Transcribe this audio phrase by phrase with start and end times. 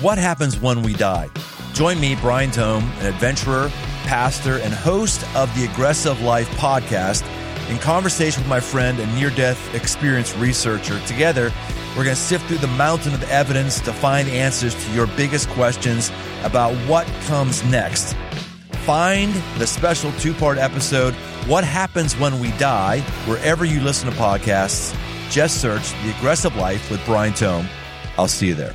[0.00, 1.28] What happens when we die?
[1.74, 3.68] Join me, Brian Tome, an adventurer,
[4.04, 7.22] pastor, and host of the Aggressive Life podcast,
[7.68, 10.98] in conversation with my friend and near death experience researcher.
[11.06, 11.52] Together,
[11.90, 15.50] we're going to sift through the mountain of evidence to find answers to your biggest
[15.50, 16.10] questions
[16.44, 18.16] about what comes next.
[18.86, 21.12] Find the special two part episode,
[21.46, 24.96] What Happens When We Die, wherever you listen to podcasts.
[25.30, 27.68] Just search The Aggressive Life with Brian Tome.
[28.16, 28.74] I'll see you there.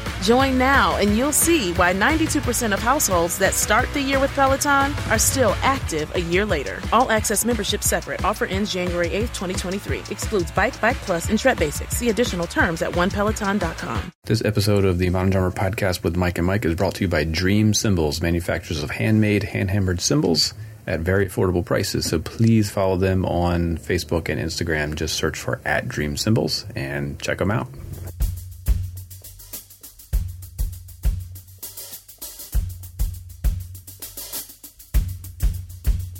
[0.21, 4.93] Join now and you'll see why 92% of households that start the year with Peloton
[5.09, 6.79] are still active a year later.
[6.93, 8.23] All access membership separate.
[8.23, 9.99] Offer ends January 8th, 2023.
[10.11, 11.97] Excludes Bike, Bike Plus, and Tread Basics.
[11.97, 14.11] See additional terms at onepeloton.com.
[14.25, 17.07] This episode of the Modern Drummer podcast with Mike and Mike is brought to you
[17.07, 20.53] by Dream Cymbals, manufacturers of handmade, hand hammered cymbals
[20.85, 22.07] at very affordable prices.
[22.07, 24.93] So please follow them on Facebook and Instagram.
[24.93, 27.67] Just search for at Dream Cymbals and check them out.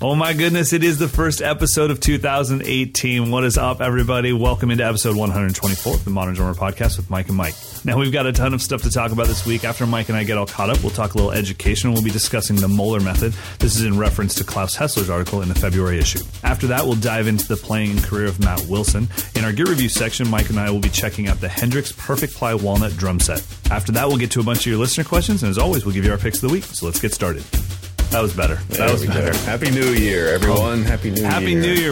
[0.03, 3.29] Oh my goodness, it is the first episode of 2018.
[3.29, 4.33] What is up, everybody?
[4.33, 7.53] Welcome into episode 124 of the Modern Drummer Podcast with Mike and Mike.
[7.85, 9.63] Now, we've got a ton of stuff to talk about this week.
[9.63, 11.93] After Mike and I get all caught up, we'll talk a little education.
[11.93, 13.35] We'll be discussing the Moeller method.
[13.59, 16.23] This is in reference to Claus Hessler's article in the February issue.
[16.43, 19.07] After that, we'll dive into the playing and career of Matt Wilson.
[19.35, 22.33] In our gear review section, Mike and I will be checking out the Hendrix Perfect
[22.33, 23.45] Ply Walnut drum set.
[23.69, 25.93] After that, we'll get to a bunch of your listener questions, and as always, we'll
[25.93, 26.63] give you our picks of the week.
[26.63, 27.43] So let's get started.
[28.11, 28.55] That was better.
[28.55, 29.13] That There was we go.
[29.13, 29.37] better.
[29.45, 30.79] Happy New Year, everyone.
[30.81, 31.61] Oh, Happy New Happy Year.
[31.61, 31.91] Happy New Year.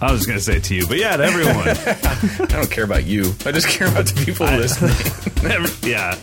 [0.00, 1.68] I was just going to say it to you, but yeah, to everyone.
[2.50, 3.32] I don't care about you.
[3.46, 4.90] I just care about the people listening.
[5.50, 6.14] Every- yeah.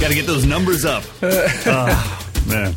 [0.00, 1.04] Got to get those numbers up.
[1.22, 2.74] oh, man.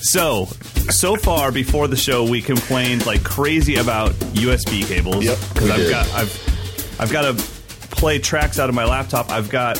[0.00, 0.46] So,
[0.90, 5.24] so far before the show, we complained like crazy about USB cables.
[5.24, 5.90] Yep, Because I've did.
[5.90, 7.42] got I've I've got to
[7.96, 9.30] play tracks out of my laptop.
[9.30, 9.76] I've got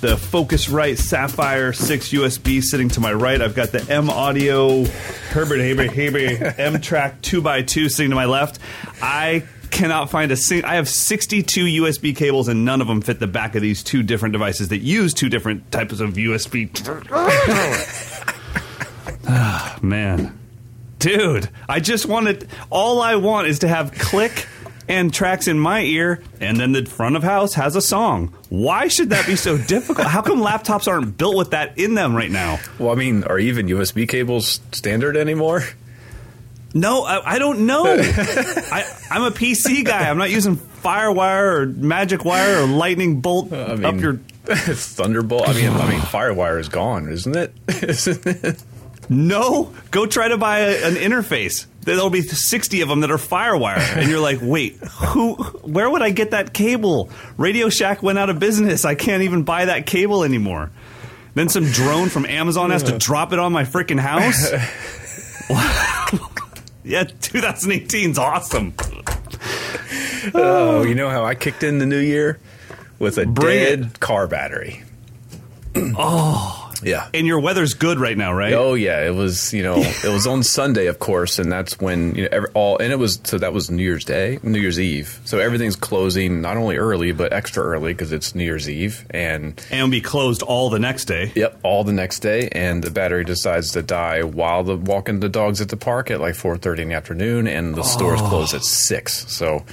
[0.00, 3.40] the Focusrite Saffire 6 USB sitting to my right.
[3.40, 4.84] I've got the M Audio
[5.30, 8.58] Herbert Haber Haber M Track 2x2 sitting to my left.
[9.02, 13.20] I cannot find a sing- I have 62 USB cables and none of them fit
[13.20, 16.70] the back of these two different devices that use two different types of USB.
[19.32, 20.36] Ah, man.
[20.98, 24.48] Dude, I just wanted all I want is to have click
[24.90, 28.34] and tracks in my ear and then the front of house has a song.
[28.48, 30.08] Why should that be so difficult?
[30.08, 32.58] How come laptops aren't built with that in them right now?
[32.78, 35.62] well, I mean, are even USB cables standard anymore?
[36.74, 37.84] No, I, I don't know.
[37.86, 40.08] I, I'm a PC guy.
[40.08, 44.20] I'm not using FireWire or Magic Wire or Lightning Bolt I mean, up your.
[44.44, 45.48] Thunderbolt.
[45.48, 47.54] I mean, I mean, FireWire is gone, isn't it?
[47.82, 48.62] Isn't it?
[49.10, 51.66] No, go try to buy a, an interface.
[51.82, 55.34] There'll be 60 of them that are FireWire, and you're like, wait, who?
[55.34, 57.10] Where would I get that cable?
[57.36, 58.84] Radio Shack went out of business.
[58.84, 60.70] I can't even buy that cable anymore.
[61.34, 64.50] Then some drone from Amazon has to drop it on my freaking house.
[66.84, 68.74] yeah, 2018's awesome.
[70.34, 72.38] Oh, you know how I kicked in the new year
[72.98, 74.82] with a Bring dead car battery.
[75.76, 77.08] oh, yeah.
[77.14, 78.52] And your weather's good right now, right?
[78.52, 79.52] Oh yeah, it was.
[79.52, 82.78] You know, it was on Sunday, of course, and that's when you know every, all.
[82.78, 85.20] And it was so that was New Year's Day, New Year's Eve.
[85.24, 89.60] So everything's closing not only early but extra early because it's New Year's Eve, and
[89.70, 91.32] and be closed all the next day.
[91.34, 95.28] Yep, all the next day, and the battery decides to die while the walking the
[95.28, 98.28] dogs at the park at like four thirty in the afternoon, and the stores Oh.
[98.28, 99.26] close at six.
[99.32, 99.64] So.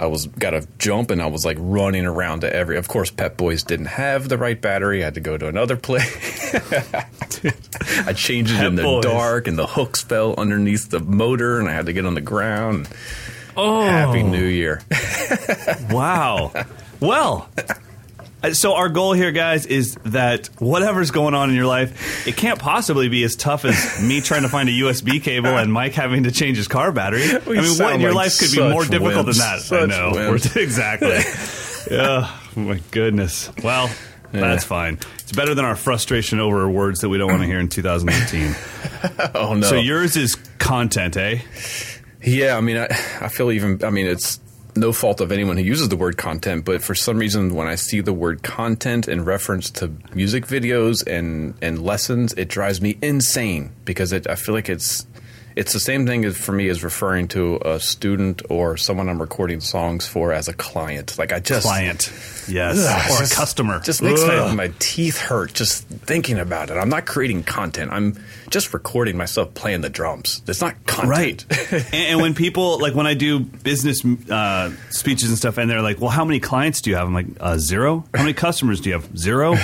[0.00, 2.78] I was got to jump and I was like running around to every.
[2.78, 5.02] Of course, Pep Boys didn't have the right battery.
[5.02, 6.54] I had to go to another place.
[8.06, 9.04] I changed it Pep in the Boys.
[9.04, 12.22] dark, and the hooks fell underneath the motor, and I had to get on the
[12.22, 12.88] ground.
[13.58, 14.80] Oh, Happy New Year!
[15.90, 16.52] wow.
[17.00, 17.48] Well,
[18.52, 22.58] so our goal here, guys, is that whatever's going on in your life, it can't
[22.58, 26.24] possibly be as tough as me trying to find a USB cable and Mike having
[26.24, 27.22] to change his car battery.
[27.24, 29.72] I mean, what in your like life could be such more difficult than that?
[29.72, 30.34] I know.
[30.60, 31.18] exactly.
[31.90, 32.38] yeah.
[32.56, 33.50] Oh my goodness.
[33.62, 33.90] Well.
[34.32, 34.98] That's fine.
[35.18, 38.54] It's better than our frustration over words that we don't want to hear in 2018.
[39.34, 39.66] oh no!
[39.66, 41.40] So yours is content, eh?
[42.22, 42.86] Yeah, I mean, I,
[43.20, 43.82] I feel even.
[43.84, 44.38] I mean, it's
[44.76, 47.74] no fault of anyone who uses the word content, but for some reason, when I
[47.74, 52.98] see the word content in reference to music videos and and lessons, it drives me
[53.02, 55.06] insane because it, I feel like it's
[55.56, 59.20] it's the same thing as for me as referring to a student or someone I'm
[59.20, 61.18] recording songs for as a client.
[61.18, 62.12] Like I just Client.
[62.48, 62.78] Yes.
[62.78, 63.80] Ugh, or just- a customer.
[63.80, 66.74] Just makes my, my teeth hurt just thinking about it.
[66.74, 67.90] I'm not creating content.
[67.92, 68.18] I'm
[68.48, 70.42] just recording myself playing the drums.
[70.46, 71.08] It's not content.
[71.50, 71.72] Right.
[71.72, 75.82] and, and when people like when I do business uh, speeches and stuff, and they're
[75.82, 78.04] like, "Well, how many clients do you have?" I'm like, uh, zero.
[78.14, 79.16] How many customers do you have?
[79.18, 79.54] Zero.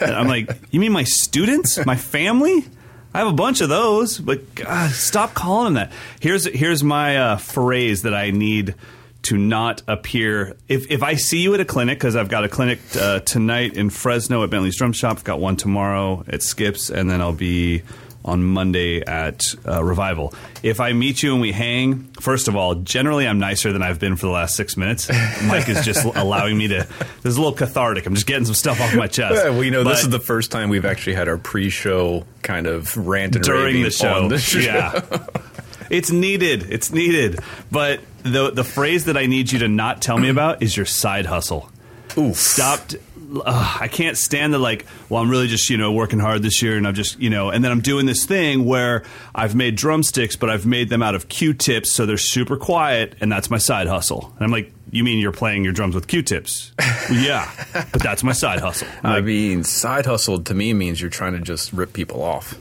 [0.00, 2.64] And I'm like, "You mean my students, my family?"
[3.12, 5.92] I have a bunch of those, but God, stop calling them that.
[6.20, 8.76] Here's here's my uh, phrase that I need
[9.22, 10.56] to not appear.
[10.68, 13.74] If if I see you at a clinic, because I've got a clinic uh, tonight
[13.74, 17.32] in Fresno at Bentley's Drum Shop, I've got one tomorrow at Skips, and then I'll
[17.32, 17.82] be
[18.24, 20.34] on Monday at uh, Revival.
[20.62, 23.98] If I meet you and we hang, first of all, generally I'm nicer than I've
[23.98, 25.08] been for the last six minutes.
[25.44, 26.86] Mike is just allowing me to.
[27.22, 28.06] This is a little cathartic.
[28.06, 29.34] I'm just getting some stuff off my chest.
[29.36, 32.66] Yeah, well, you know, this is the first time we've actually had our pre-show kind
[32.66, 34.28] of rant and during the show.
[34.28, 34.58] the show.
[34.60, 35.26] Yeah.
[35.88, 36.70] it's needed.
[36.70, 37.40] It's needed.
[37.70, 40.86] But the the phrase that I need you to not tell me about is your
[40.86, 41.70] side hustle.
[42.18, 42.36] Oof.
[42.36, 42.80] Stop.
[43.32, 44.86] Ugh, I can't stand the like.
[45.08, 47.50] Well, I'm really just you know working hard this year, and I'm just you know,
[47.50, 49.04] and then I'm doing this thing where
[49.34, 53.30] I've made drumsticks, but I've made them out of Q-tips, so they're super quiet, and
[53.30, 54.32] that's my side hustle.
[54.36, 56.72] And I'm like, you mean you're playing your drums with Q-tips?
[57.12, 58.88] yeah, but that's my side hustle.
[59.04, 62.54] I'm I mean, side hustle to me means you're trying to just rip people off.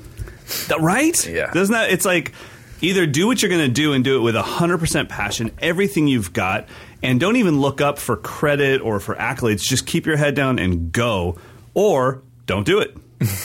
[0.68, 1.28] That- right?
[1.28, 1.52] Yeah.
[1.52, 1.90] Doesn't that?
[1.92, 2.34] It's like
[2.82, 6.32] either do what you're going to do and do it with 100% passion, everything you've
[6.32, 6.68] got,
[7.04, 9.62] and don't even look up for credit or for accolades.
[9.62, 11.38] Just keep your head down and go,
[11.74, 12.96] or don't do it.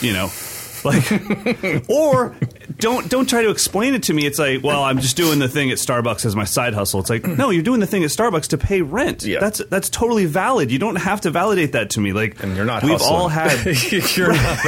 [0.01, 0.31] You know.
[0.85, 2.37] Like, or
[2.79, 4.27] don't don't try to explain it to me.
[4.27, 7.01] It's like, well, I'm just doing the thing at Starbucks as my side hustle.
[7.01, 9.25] It's like, no, you're doing the thing at Starbucks to pay rent.
[9.25, 9.41] Yeah.
[9.41, 10.71] that's that's totally valid.
[10.71, 12.13] You don't have to validate that to me.
[12.13, 13.15] Like, And you're not We've hustling.
[13.19, 13.65] all had
[14.15, 14.65] you're not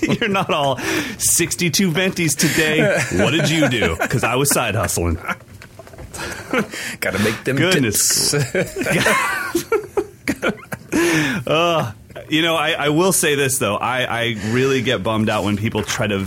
[0.20, 2.80] You're not all 62 venties today.
[3.22, 3.96] What did you do?
[4.00, 5.18] Because I was side hustling.
[7.00, 8.30] got to make them Goodness.
[8.30, 9.64] tips.
[11.46, 11.92] Uh,
[12.28, 13.76] you know, I, I will say this, though.
[13.76, 16.26] I, I really get bummed out when people try to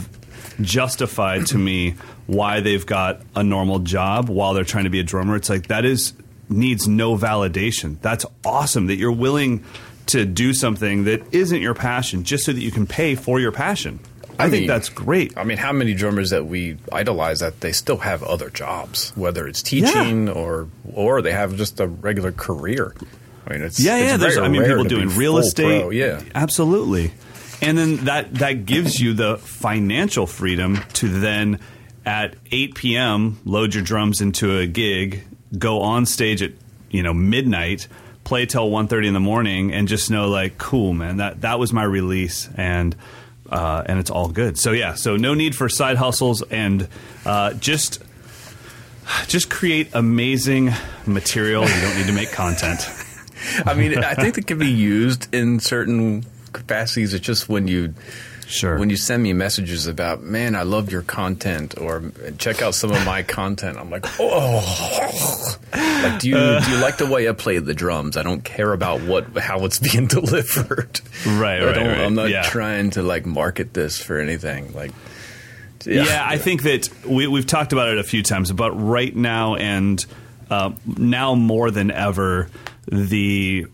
[0.61, 1.95] justify to me
[2.27, 5.35] why they've got a normal job while they're trying to be a drummer.
[5.35, 6.13] It's like that is
[6.49, 7.99] needs no validation.
[8.01, 9.63] That's awesome that you're willing
[10.07, 13.51] to do something that isn't your passion just so that you can pay for your
[13.51, 13.99] passion.
[14.39, 15.37] I, think mean, that's great.
[15.37, 19.47] I mean, how many drummers that we idolize that they still have other jobs, whether
[19.47, 22.95] it's teaching or or they have just a regular career.
[23.45, 24.17] I mean, it's Yeah, it's yeah.
[24.17, 25.81] There's, I mean, people doing real estate.
[25.81, 27.13] pro, Yeah, absolutely.
[27.61, 31.59] And then that that gives you the financial freedom to then
[32.05, 33.39] at 8 p.m.
[33.45, 35.23] load your drums into a gig,
[35.57, 36.51] go on stage at
[36.89, 37.87] you know midnight,
[38.23, 41.71] play till 1.30 in the morning, and just know like, cool, man, that that was
[41.71, 42.95] my release, and
[43.49, 44.57] uh, and it's all good.
[44.57, 46.87] So yeah, so no need for side hustles, and
[47.25, 48.03] uh, just
[49.27, 50.71] just create amazing
[51.05, 51.63] material.
[51.63, 52.87] You don't need to make content.
[53.65, 57.13] I mean, I think it can be used in certain capacities.
[57.13, 57.93] It's just when you
[58.53, 58.77] Sure.
[58.77, 62.91] when you send me messages about, man, I love your content, or check out some
[62.91, 63.77] of my content.
[63.79, 68.15] I'm like, oh, like do you do you like the way I play the drums?
[68.15, 71.01] I don't care about what how it's being delivered.
[71.25, 71.99] Right, I right, don't- right.
[72.01, 72.43] I'm not Yeah.
[72.43, 74.73] trying to like market this for anything.
[74.73, 74.91] Like,
[75.85, 79.55] Yeah, I think that we, we've talked about it a few times, but right now
[79.55, 80.05] and
[80.51, 82.49] uh, now more than ever,
[82.85, 83.65] the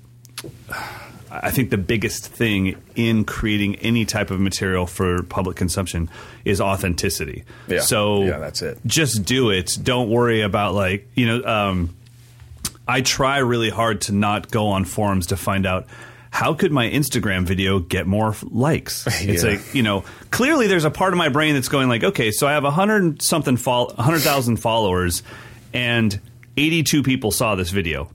[1.32, 6.10] I think the biggest thing in creating any type of material for public consumption
[6.46, 7.44] is authenticity.
[7.68, 7.82] Yeah.
[7.82, 8.80] So Yeah, that's it.
[8.86, 9.78] Just do it.
[9.82, 11.44] Don't worry about like you know.
[11.44, 11.96] Um,
[12.88, 15.86] I try really hard to not go on forums to find out
[16.32, 19.06] how could my Instagram video get more likes.
[19.22, 19.52] It's Yeah.
[19.52, 22.48] like you know, clearly there's a part of my brain that's going like, okay, so
[22.48, 25.22] I have a hundred something fol- hundred thousand followers,
[25.74, 26.20] and
[26.58, 28.10] eighty two people saw this video.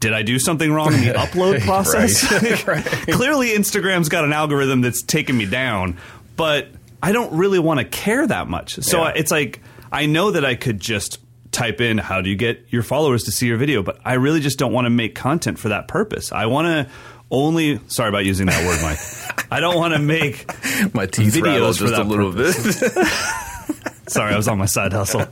[0.00, 2.26] Did I do something wrong in the upload process?
[3.16, 5.96] Clearly, Instagram's got an algorithm that's taking me down,
[6.36, 6.68] but
[7.02, 8.76] I don't really want to care that much.
[8.84, 9.12] So Yeah.
[9.16, 9.60] It's like
[9.90, 11.18] I know that I could just
[11.52, 14.40] type in how do you get your followers to see your video, but I really
[14.40, 16.30] just don't want to make content for that purpose.
[16.32, 16.92] I want to
[17.30, 18.98] only sorry about using that word, Mike.
[19.50, 20.46] I don't want to make
[20.94, 22.80] My teeth videos for just a that little purpose.
[22.80, 22.92] bit.
[24.08, 25.22] Sorry, I was on my side hustle.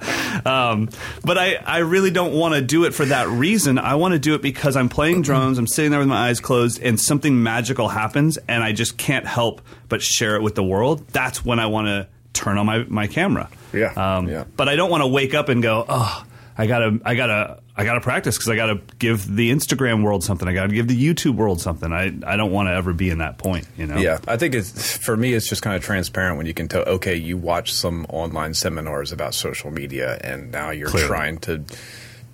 [0.45, 0.88] Um,
[1.25, 3.79] but I, I really don't want to do it for that reason.
[3.79, 6.41] I want to do it because I'm playing drums, I'm sitting there with my eyes
[6.41, 10.64] closed, and something magical happens, and I just can't help but share it with the
[10.64, 11.07] world.
[11.09, 13.49] That's when I want to turn on my, my camera.
[13.73, 14.45] Yeah, Um, yeah.
[14.57, 16.25] But I don't want to wake up and go, oh,
[16.57, 20.47] I gotta, I gotta, I gotta practice because I gotta give the Instagram world something.
[20.47, 21.93] I gotta give the YouTube world something.
[21.93, 23.67] I, I don't want to ever be in that point.
[23.77, 23.97] You know?
[23.97, 25.33] Yeah, I think it's for me.
[25.33, 26.83] It's just kind of transparent when you can tell.
[26.83, 31.09] Okay, you watch some online seminars about social media, and now you're Clearly.
[31.09, 31.65] trying to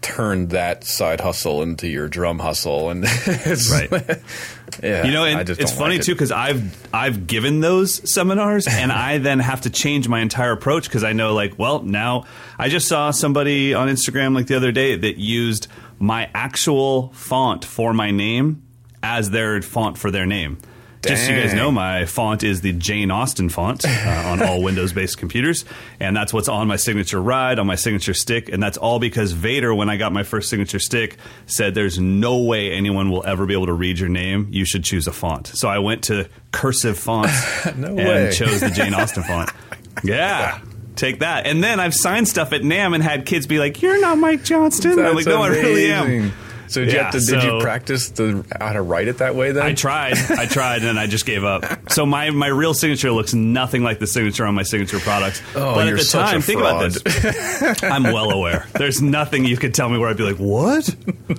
[0.03, 3.91] turn that side hustle into your drum hustle, and it's Right.
[4.83, 6.05] yeah, You know, and it's funny like it.
[6.05, 10.53] too because I've I've given those seminars, and I then have to change my entire
[10.53, 12.25] approach because I know, like, well, now
[12.59, 17.65] I just saw somebody on Instagram like the other day that used my actual font
[17.65, 18.63] for my name
[19.03, 20.59] as their font for their name.
[21.03, 24.63] Just so you guys know, my font is the Jane Austen font uh, on all
[24.63, 25.65] Windows-based computers,
[25.99, 29.33] and that's what's on my signature ride, on my signature stick, and that's all because
[29.33, 31.17] Vater, when I got my first signature stick,
[31.47, 34.49] said, "There's no way anyone will ever be able to read your name.
[34.51, 37.33] You should choose a font." So I went to cursive fonts
[37.77, 38.31] No and way.
[38.33, 39.51] chose the Jane Austen font.
[40.05, 40.61] Yeah.
[40.97, 44.01] Take that, and then I've signed stuff at NAMM and had kids be like, "You're
[44.01, 46.33] not Mike Johnston." I'm like, That's "No, I really am."
[46.71, 49.19] So did, you Yeah, have to, did so- you practice the how to write it
[49.19, 49.53] that way?
[49.53, 50.17] Then I tried.
[50.31, 51.91] I tried, and I just gave up.
[51.91, 55.43] So my my real signature looks nothing like the signature on my signature products.
[55.55, 57.83] Oh, but at you're the time, think about this.
[57.83, 58.67] I'm well aware.
[58.75, 60.95] There's nothing you could tell me where I'd be like, "What?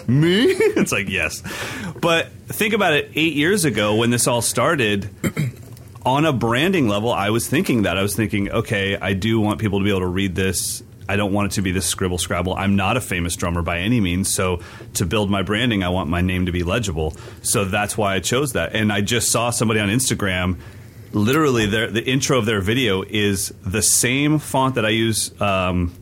[0.08, 0.46] Me?"
[0.82, 1.42] It's like, yes.
[2.02, 3.12] But think about it.
[3.16, 5.10] Eight years ago, when this all started.
[6.04, 7.96] On a branding level, I was thinking that.
[7.96, 10.82] I was thinking, okay, I do want people to be able to read this.
[11.08, 12.56] I don't want it to be this scribble scrabble.
[12.56, 14.34] I'm not a famous drummer by any means.
[14.34, 14.62] So
[14.96, 17.14] to build my branding, I want my name to be legible.
[17.42, 18.76] So that's why I chose that.
[18.76, 20.58] And I just saw somebody on Instagram.
[21.12, 25.94] Literally, their, the intro of their video is the same font that I use um,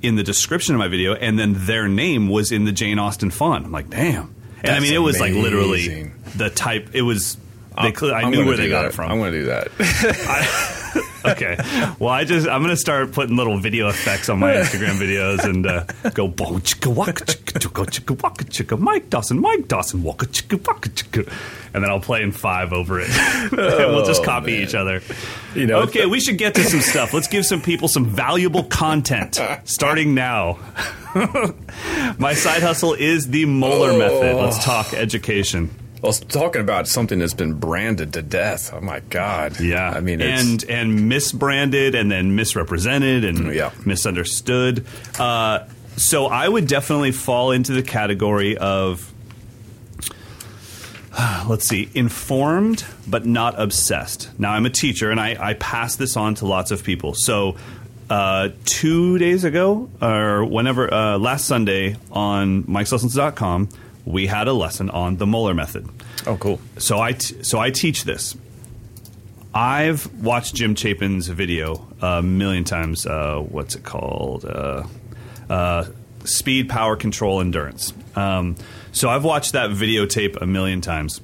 [0.00, 3.30] in the description of my video, and then their name was in the Jane Austen
[3.30, 3.66] font.
[3.66, 4.34] I'm like, damn.
[4.62, 6.94] And I mean, it was like literally the type.
[6.94, 7.36] It was.
[7.76, 8.88] They, I knew where they got that.
[8.88, 9.10] it from.
[9.10, 10.76] I'm going to do that.
[11.24, 11.56] okay.
[11.98, 15.66] Well, I just I'm gonna start putting little video effects on my Instagram videos and
[15.66, 20.26] uh, go boom chicka waka chicka chicka chicka waka chicka Mike Dawson Mike Dawson waka
[20.26, 21.32] chicka waka chicka,
[21.74, 23.10] and then I'll play in five over it.
[23.52, 25.02] and we'll just copy each other.
[25.54, 27.12] You know, okay, we should get to some stuff.
[27.12, 30.58] Let's give some people some valuable content starting now.
[32.18, 34.36] my side hustle is the Moeller method.
[34.36, 35.70] Let's talk education.
[36.02, 38.72] Well, talking about something that's been branded to death.
[38.72, 39.60] Oh my god!
[39.60, 43.70] Yeah, I mean, it's, and and misbranded and then misrepresented and Yeah.
[43.84, 44.86] misunderstood.
[45.18, 45.60] Uh,
[45.96, 49.12] so I would definitely fall into the category of
[51.48, 54.30] let's see, informed but not obsessed.
[54.38, 57.14] Now I'm a teacher and I, I pass this on to lots of people.
[57.14, 57.56] So.
[58.08, 63.68] Uh, two days ago, or whenever, uh, last Sunday on Mike'sLessons.com,
[64.04, 65.88] we had a lesson on the Moeller method.
[66.26, 66.60] oh, cool.
[66.78, 68.36] So I t- so I teach this.
[69.52, 73.04] I've watched Jim Chapin's video a million times.
[73.06, 74.44] Uh, what's it called?
[74.44, 74.84] Uh,
[75.48, 75.86] uh,
[76.24, 77.92] speed, power, control, endurance.
[78.14, 78.56] Um,
[78.92, 81.20] so I've watched that videotape a million times.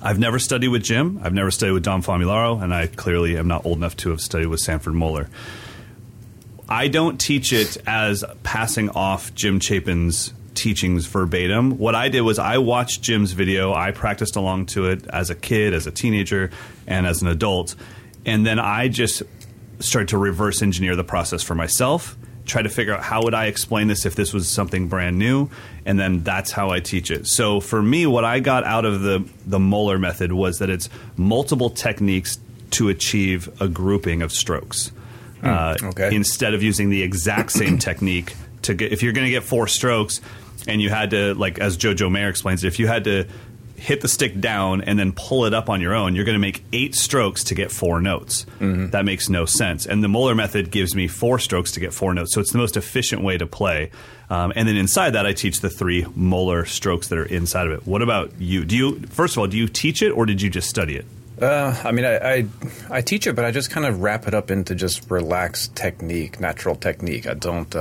[0.00, 1.20] I've never studied with Jim.
[1.22, 4.20] I've never studied with Don Famularo, and I clearly am not old enough to have
[4.20, 5.28] studied with Sanford Moeller.
[6.68, 11.78] I don't teach it as passing off Jim Chapin's teachings verbatim.
[11.78, 15.34] What I did was I watched Jim's video, I practiced along to it as a
[15.34, 16.50] kid, as a teenager,
[16.86, 17.74] and as an adult.
[18.24, 19.22] And then I just
[19.78, 23.46] started to reverse engineer the process for myself, try to figure out how would I
[23.46, 25.50] explain this if this was something brand new,
[25.84, 27.26] and then that's how I teach it.
[27.26, 30.88] So for me, what I got out of the the Moeller method was that it's
[31.16, 32.38] multiple techniques
[32.72, 34.92] to achieve a grouping of strokes.
[35.42, 36.14] Uh, okay.
[36.14, 39.68] Instead of using the exact same technique to get, if you're going to get four
[39.68, 40.20] strokes,
[40.66, 43.26] and you had to like as Jojo Mayer explains it, if you had to
[43.76, 46.40] hit the stick down and then pull it up on your own, you're going to
[46.40, 48.46] make eight strokes to get four notes.
[48.58, 48.90] Mm-hmm.
[48.90, 49.86] That makes no sense.
[49.86, 52.34] And the Moeller method gives me four strokes to get four notes.
[52.34, 53.90] So it's the most efficient way to play.
[54.28, 57.72] Um, and then inside that, I teach the three Moeller strokes that are inside of
[57.72, 57.86] it.
[57.86, 58.64] What about you?
[58.64, 61.06] Do you first of all, do you teach it or did you just study it?
[61.40, 62.46] Uh, I mean, I, I
[62.90, 66.40] I teach it, but I just kind of wrap it up into just relaxed technique,
[66.40, 67.26] natural technique.
[67.26, 67.76] I don't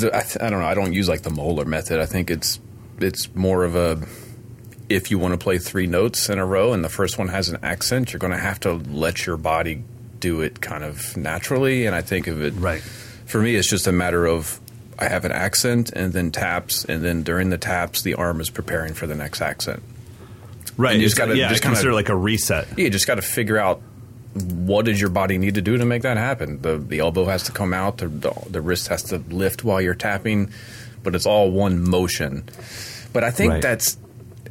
[0.00, 0.66] because I, I don't know.
[0.66, 2.00] I don't use like the Moeller method.
[2.00, 2.60] I think it's
[2.98, 4.06] it's more of a
[4.88, 7.48] if you want to play three notes in a row and the first one has
[7.48, 9.82] an accent, you're going to have to let your body
[10.20, 11.86] do it kind of naturally.
[11.86, 12.82] And I think of it right
[13.26, 14.60] for me, it's just a matter of
[14.98, 18.50] I have an accent and then taps, and then during the taps, the arm is
[18.50, 19.82] preparing for the next accent.
[20.76, 20.92] Right.
[20.92, 22.68] And you just got to yeah, just consider kinda- like a reset.
[22.76, 23.80] Yeah, you just got to figure out
[24.34, 26.60] what does your body need to do to make that happen.
[26.62, 29.80] The the elbow has to come out, the, the the wrist has to lift while
[29.80, 30.50] you're tapping,
[31.02, 32.44] but it's all one motion.
[33.12, 33.62] But I think Right.
[33.62, 33.96] that's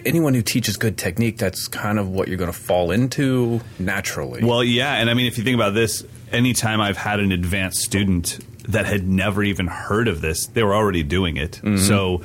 [0.06, 1.38] anyone who teaches good technique.
[1.38, 4.44] That's kind of what you're going to fall into naturally.
[4.44, 7.80] Well, yeah, and I mean, if you think about this, anytime I've had an advanced
[7.80, 11.60] student that had never even heard of this, they were already doing it.
[11.64, 11.80] Mhm.
[11.80, 12.22] So,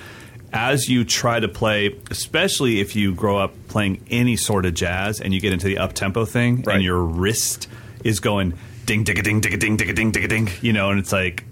[0.53, 5.21] as you try to play, especially if you grow up playing any sort of jazz
[5.21, 7.69] and you get into the up tempo thing, and your wrist
[8.05, 8.55] is going
[8.87, 11.45] ding, ding, ding, ding, ding, ding, ding, ding, ding, you know, and it's like,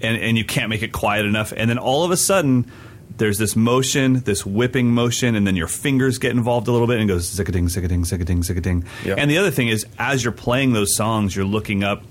[0.00, 2.70] and and you can't make it quiet enough, and then all of a sudden.
[3.16, 6.98] There's this motion, this whipping motion, and then your fingers get involved a little bit
[6.98, 8.84] and goes zicka-ding, zicka-ding, zicka-ding, zicka-ding.
[9.04, 9.14] Yeah.
[9.16, 12.02] And the other thing is, as you're playing those songs, you're looking up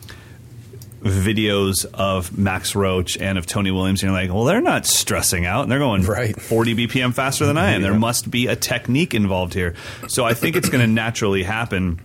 [1.03, 5.45] videos of Max Roach and of Tony Williams, and you're like, well, they're not stressing
[5.45, 6.39] out, and they're going right.
[6.39, 7.81] 40 BPM faster than I am.
[7.81, 9.75] There must be a technique involved here.
[10.07, 12.01] So I think it's going to naturally happen.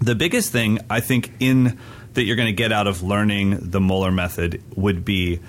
[0.00, 1.78] The biggest thing I think in
[2.14, 5.40] that you're going to get out of learning the Moeller method would be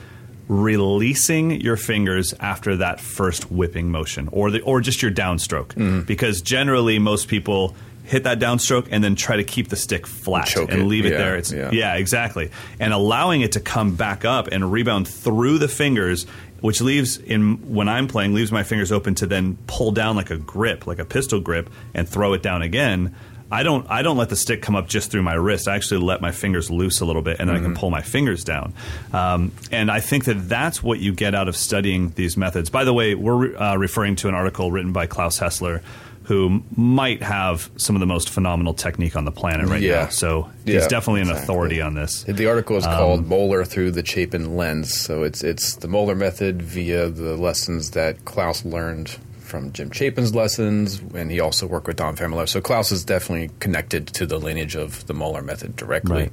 [0.48, 6.02] releasing your fingers after that first whipping motion or the or just your downstroke mm-hmm.
[6.02, 7.76] because generally most people
[8.10, 10.86] hit that downstroke and then try to keep the stick flat Choke and it.
[10.86, 11.70] leave it Yeah, there it's yeah.
[11.72, 16.26] yeah exactly and allowing it to come back up and rebound through the fingers
[16.62, 20.32] which leaves in when i'm playing leaves my fingers open to then pull down like
[20.32, 23.16] a grip like a pistol grip and throw it down again
[23.52, 23.90] I don't.
[23.90, 25.68] I don't let the stick come up just through my wrist.
[25.68, 28.04] I actually let my fingers loose a little bit, and then I can pull my
[28.04, 28.76] fingers down.
[29.12, 32.70] Um, and I think that that's what you get out of studying these methods.
[32.70, 35.82] By the way, we're uh, referring to an article written by Claus Hessler,
[36.30, 40.04] who might have some of the most phenomenal technique on the planet right Yeah.
[40.04, 40.10] now.
[40.10, 41.44] So he's Yeah, definitely an exactly.
[41.44, 42.24] authority on this.
[42.28, 44.94] The article is Um, called Moeller through the Chapin lens.
[44.94, 50.36] So it's it's the Moeller method via the lessons that Claus learned from Jim Chapin's
[50.36, 52.48] lessons, and he also worked with Don Famularo.
[52.48, 56.30] So Claus is definitely connected to the lineage of the Moeller method directly.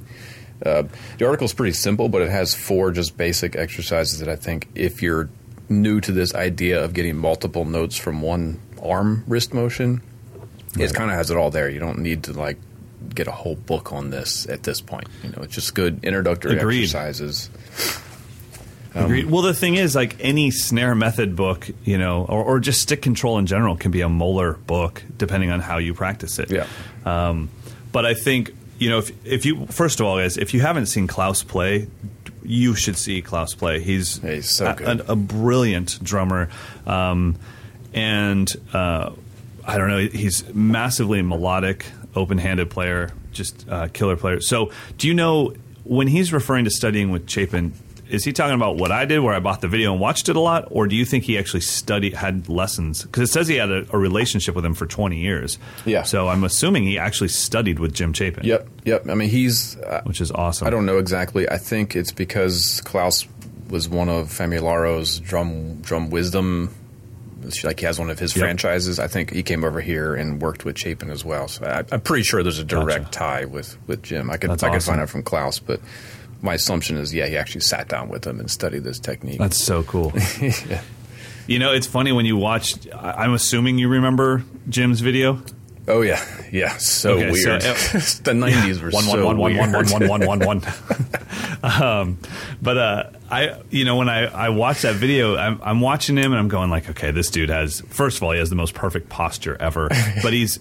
[0.63, 0.83] Uh,
[1.17, 4.67] the article is pretty simple, but it has four just basic exercises that I think
[4.75, 5.29] if you're
[5.69, 10.01] new to this idea of getting multiple notes from one arm wrist motion,
[10.77, 11.69] it kind of has it all there.
[11.69, 12.57] You don't need to like
[13.13, 15.07] get a whole book on this at this point.
[15.23, 16.83] You know, it's just good introductory Agreed.
[16.83, 17.49] exercises.
[18.95, 19.25] Um, Agreed.
[19.25, 23.01] Well, the thing is, like any snare method book, you know, or, or just stick
[23.01, 26.51] control in general can be a Moeller book, depending on how you practice it.
[26.51, 26.67] Yeah.
[27.05, 27.49] Um,
[27.91, 30.87] but I think you know, if if you first of all, guys, if you haven't
[30.87, 31.87] seen Claus play,
[32.43, 33.81] you should see Claus play.
[33.81, 35.01] He's, so a, good.
[35.01, 36.49] a, a brilliant drummer,
[36.85, 37.35] um,
[37.97, 39.11] and uh,
[39.65, 44.39] I don't know, he's massively melodic, open-handed player, just uh, killer player.
[44.41, 47.73] So, do you know when he's referring to studying with Chapin?
[48.09, 50.37] Is he talking about what I did, where I bought the video and watched it
[50.37, 53.03] a lot, or do you think he actually studied, had lessons?
[53.03, 55.59] Because it says he had a, a relationship with him for twenty years.
[55.85, 56.03] Yeah.
[56.03, 58.45] So I'm assuming he actually studied with Jim Chapin.
[58.45, 59.09] Yep, yep.
[59.09, 60.67] I mean, he's uh, which is awesome.
[60.67, 61.49] I don't know exactly.
[61.49, 63.27] I think it's because Claus
[63.69, 66.73] was one of Famularo's drum drum wisdom.
[67.63, 68.41] Like he has one of his Yep.
[68.43, 68.99] franchises.
[68.99, 71.47] I think he came over here and worked with Chapin as well.
[71.47, 74.29] So I, I'm pretty sure there's a direct tie with, with Jim.
[74.29, 75.79] I could That's I could find out from Claus, but
[76.41, 79.39] my assumption is yeah, he actually sat down with him and studied this technique.
[79.39, 80.13] That's so cool.
[81.47, 82.75] You know, it's funny when you watch.
[82.93, 85.41] I'm assuming you remember Jim's video.
[85.89, 86.21] Oh yeah,
[86.51, 86.75] yeah.
[86.77, 87.63] So Okay, so, weird.
[87.63, 87.73] uh,
[88.23, 89.89] the '90s were one, so one, one, one, weird.
[89.89, 91.63] one, one, one, one, one.
[91.63, 92.17] um,
[92.61, 96.33] but uh, I, you know, when I, I watch that video, I'm, I'm watching him
[96.33, 97.81] and I'm going like, okay, this dude has.
[97.87, 99.87] First of all, he has the most perfect posture ever,
[100.21, 100.59] but he's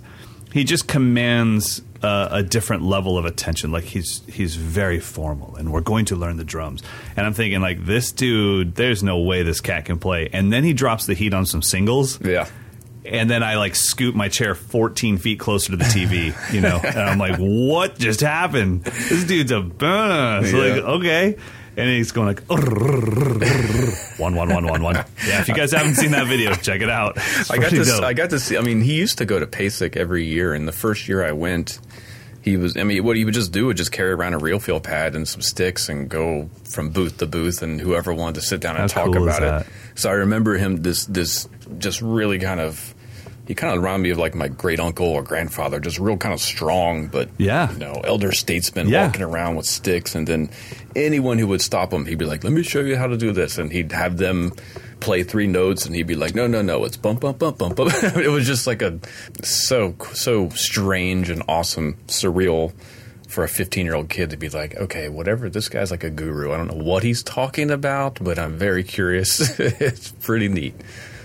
[0.53, 3.73] he just commands uh, a different level of attention.
[3.73, 6.83] Like he's he's very formal, and we're going to learn the drums.
[7.17, 10.29] And I'm thinking like, this dude, there's no way this cat can play.
[10.33, 12.21] And then he drops the heat on some singles.
[12.21, 12.49] Yeah.
[13.07, 16.81] And then I like scoot my chair 14 feet closer to the TV, you know,
[16.83, 18.85] and I'm like, what just happened?
[18.85, 20.45] This dude's a uh.
[20.45, 21.37] So like, okay.
[21.77, 22.43] and he's going like
[24.19, 24.95] one one one one one.
[25.27, 27.17] Yeah, if you guys haven't seen that video, check it out.
[27.17, 28.03] It's I got to dope.
[28.03, 28.57] I got to see.
[28.57, 31.33] I mean, he used to go to PASIC every year, and the first year I
[31.33, 31.79] went,
[32.43, 32.77] he was.
[32.77, 35.15] I mean, what he would just do would just carry around a real feel pad
[35.15, 38.77] and some sticks and go from booth to booth, and whoever wanted to sit down
[38.77, 39.67] and How talk cool about it.
[39.97, 42.95] So I remember him this this just really kind of.
[43.47, 46.35] He kind of reminded me of like my great uncle or grandfather, just real kind
[46.35, 47.71] of strong, but Yeah.
[47.73, 49.07] you know, elder statesman Yeah.
[49.07, 50.51] walking around with sticks, and then
[50.97, 53.31] anyone who would stop him, he'd be like, "Let me show you how to do
[53.33, 54.53] this," and he'd have them
[54.99, 57.77] play three notes, and he'd be like, "No, no, no, it's bump, bump, bump, bump,
[57.77, 58.99] bump." it was just like a
[59.45, 62.73] so so strange and awesome, surreal
[63.29, 66.11] for a 15 year old kid to be like, okay, whatever, this guy's like a
[66.11, 66.53] guru.
[66.53, 69.59] I don't know what he's talking about, but I'm very curious.
[69.61, 70.75] it's pretty neat.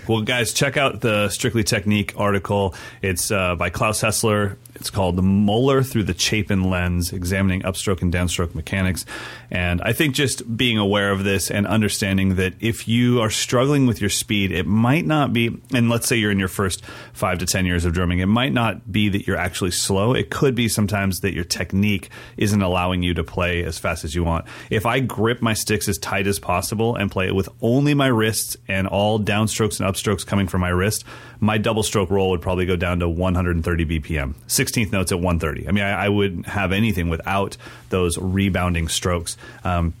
[0.08, 2.74] Well, guys, check out the Strictly Technique article.
[3.02, 4.56] It's uh, by Claus Hessler.
[4.82, 9.06] It's called The Moeller Through the Chapin Lens, examining upstroke and downstroke mechanics.
[9.48, 13.86] And I think just being aware of this and understanding that if you are struggling
[13.86, 17.38] with your speed, it might not be, and let's say you're in your first five
[17.38, 20.14] to 10 years of drumming, it might not be that you're actually slow.
[20.14, 24.16] It could be sometimes that your technique isn't allowing you to play as fast as
[24.16, 24.46] you want.
[24.68, 28.08] If I grip my sticks as tight as possible and play it with only my
[28.08, 31.04] wrists and all downstrokes and upstrokes coming from my wrist,
[31.38, 34.34] my double stroke roll would probably go down to 130 BPM,
[34.72, 35.68] 16th notes at 130.
[35.68, 37.56] I mean, I, I wouldn't have anything without
[37.90, 39.36] those rebounding strokes.
[39.64, 39.94] Um,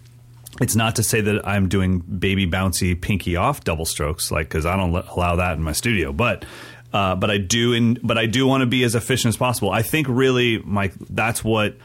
[0.60, 4.66] it's not to say that I'm doing baby bouncy pinky off double strokes, like because
[4.66, 6.12] I don't allow that in my studio.
[6.12, 6.44] But
[6.92, 9.70] uh, but I do in but I do want to be as efficient as possible.
[9.70, 11.76] I think really, Mike, that's what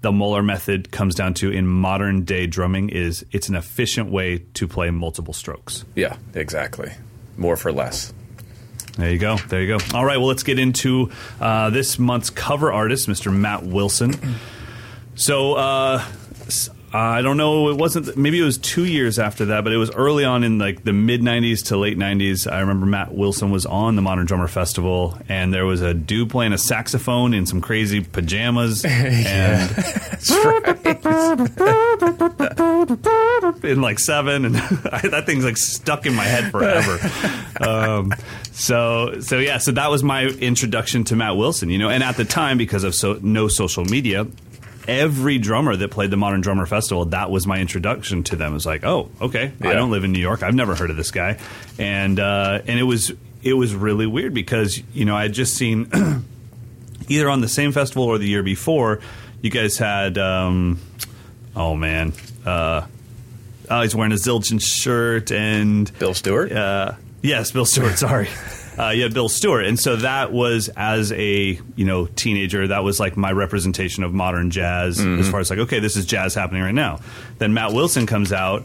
[0.00, 2.88] the Moeller method comes down to in modern day drumming.
[2.88, 5.84] Is it's an efficient way to play multiple strokes.
[5.94, 6.92] Yeah, exactly.
[7.36, 8.12] More for less.
[8.96, 9.36] There you go.
[9.36, 9.84] There you go.
[9.94, 10.16] All right.
[10.16, 13.32] Well, let's get into uh, this month's cover artist, Mr.
[13.34, 14.14] Matt Wilson.
[15.14, 16.02] So uh,
[16.96, 17.68] I don't know.
[17.68, 18.16] It wasn't.
[18.16, 20.94] Maybe it was two years after that, but it was early on in like the
[20.94, 22.50] mid '90s to late '90s.
[22.50, 26.30] I remember Matt Wilson was on the Modern Drummer Festival, and there was a dude
[26.30, 29.70] playing a saxophone in some crazy pajamas, and
[33.64, 36.98] in like seven, and that thing's like stuck in my head forever.
[37.60, 38.14] um,
[38.52, 41.90] so, so yeah, so that was my introduction to Matt Wilson, you know.
[41.90, 44.26] And at the time, because of so no social media,
[44.88, 48.52] every drummer that played the Modern Drummer Festival, that was my introduction to them.
[48.52, 50.96] It was like, oh, okay, I don't live in New York, I've never heard of
[50.96, 51.38] this guy,
[51.78, 55.54] and uh, and it was it was really weird because you know I had just
[55.54, 55.90] seen
[57.08, 59.00] either on the same festival or the year before,
[59.42, 60.80] you guys had, um,
[61.54, 62.12] oh man,
[62.44, 62.86] uh,
[63.70, 66.52] oh, he's wearing a Zildjian shirt and Bill Stewart?
[66.52, 67.98] Uh, yes, Bill Stewart.
[67.98, 68.28] Sorry.
[68.78, 72.68] Uh, yeah, Bill Stewart, and so that was as a you know teenager.
[72.68, 76.04] That was like my representation of modern jazz, as far as like okay, this is
[76.06, 77.00] jazz happening right now.
[77.38, 78.64] Then Matt Wilson comes out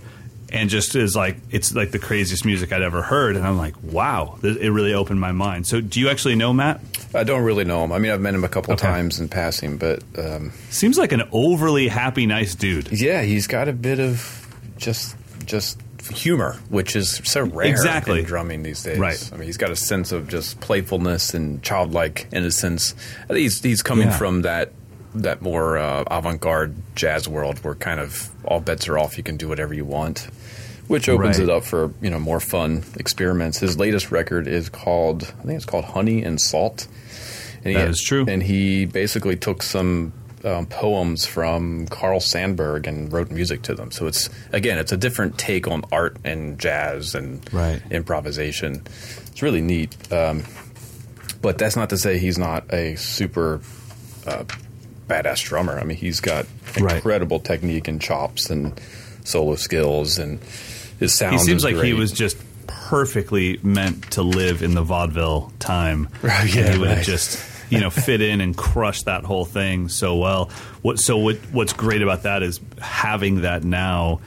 [0.52, 3.76] and just is like it's like the craziest music I'd ever heard, and I'm like,
[3.84, 5.66] wow, th- it really opened my mind.
[5.66, 6.82] So, do you actually know Matt?
[7.16, 7.92] I don't really know him.
[7.94, 8.86] I mean, I've met him a couple Okay.
[8.88, 12.90] times in passing, but um, Seems like an overly happy, nice dude.
[12.92, 14.46] yeah, he's got a bit of
[14.78, 15.80] just just
[16.12, 18.20] humor, which is so rare Exactly.
[18.20, 18.98] in drumming these days.
[19.00, 19.30] Right.
[19.34, 22.94] I mean, he's got a sense of just playfulness and childlike innocence.
[23.30, 24.18] He's he's coming Yeah.
[24.18, 24.72] from that
[25.16, 29.18] that more uh, avant-garde jazz world where kind of all bets are off.
[29.18, 30.28] You can do whatever you want.
[30.88, 31.44] Which opens Right.
[31.48, 33.60] it up for you know more fun experiments.
[33.60, 36.88] His latest record is called I think it's called Honey and Salt.
[37.64, 38.26] And That is true.
[38.28, 40.12] And he basically took some
[40.46, 43.92] um, poems from Carl Sandburg and wrote music to them.
[43.92, 47.82] So it's again, it's a different take on art and jazz and Right.
[47.92, 48.82] improvisation.
[49.28, 49.96] It's really neat.
[50.12, 50.44] Um,
[51.42, 53.62] but that's not to say he's not a super
[54.28, 54.44] uh,
[55.08, 55.80] badass drummer.
[55.80, 56.46] I mean, he's got
[56.80, 56.96] Right.
[56.98, 58.80] incredible technique and chops and
[59.24, 60.40] solo skills, and
[61.00, 61.34] his sound.
[61.34, 66.08] He seems is like he was just perfectly meant to live in the vaudeville time.
[66.22, 67.38] Right, And yeah, he would have just
[67.72, 70.50] you know fit in and crush that whole thing so well.
[70.84, 74.20] What so what what's great about that is having that now,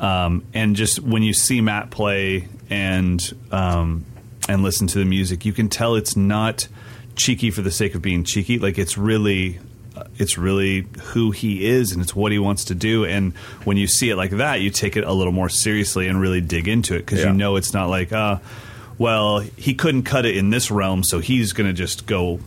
[0.00, 3.20] um, and just when you see Matt play and
[3.52, 4.04] um,
[4.48, 6.68] and listen to the music, you can tell it's not
[7.16, 8.58] cheeky for the sake of being cheeky.
[8.58, 9.58] Like it's really
[9.96, 13.04] uh, it's really who he is and it's what he wants to do.
[13.04, 13.32] And
[13.64, 16.40] when you see it like that, you take it a little more seriously and really
[16.40, 17.26] dig into it because Yeah.
[17.28, 18.38] you know it's not like, uh,
[18.98, 22.40] well, he couldn't cut it in this realm, so he's going to just go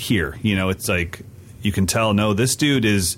[0.00, 0.38] here.
[0.42, 1.20] You know, it's like
[1.62, 3.16] you can tell, no, this dude is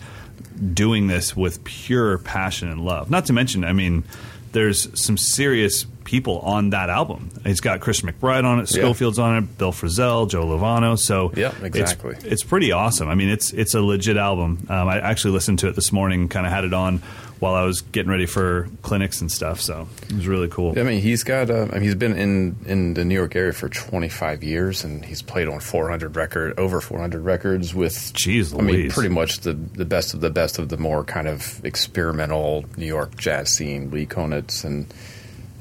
[0.74, 3.10] doing this with pure passion and love.
[3.10, 4.04] Not to mention, I mean,
[4.52, 7.30] there's some serious people on that album.
[7.44, 8.82] He's got Chris McBride on it, Yeah.
[8.82, 10.98] Scofield's on it, Bill Frisell, Joe Lovano.
[10.98, 12.16] So Yeah, it's- exactly.
[12.24, 13.08] It's, pretty awesome.
[13.08, 14.66] I mean, it's it's a legit album.
[14.68, 17.00] Um, I actually listened to it this morning, kind of had it on
[17.42, 19.60] while I was getting ready for clinics and stuff.
[19.60, 20.78] So it was really cool.
[20.78, 21.50] I mean, he's got.
[21.50, 25.04] Uh, I mean, he's been in in the New York area for 25 years, and
[25.04, 27.94] he's played on 400 record, over 400 records with.
[28.14, 31.26] Jeez, I mean, pretty much the the best of the best of the more kind
[31.26, 33.90] of experimental New York jazz scene.
[33.90, 34.94] Lee Konitz and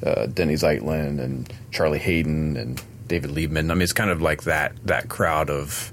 [0.06, 3.72] uh, Denny Zeitlin and Charlie Haden and David Liebman.
[3.72, 5.92] I mean, it's kind of like that that crowd of.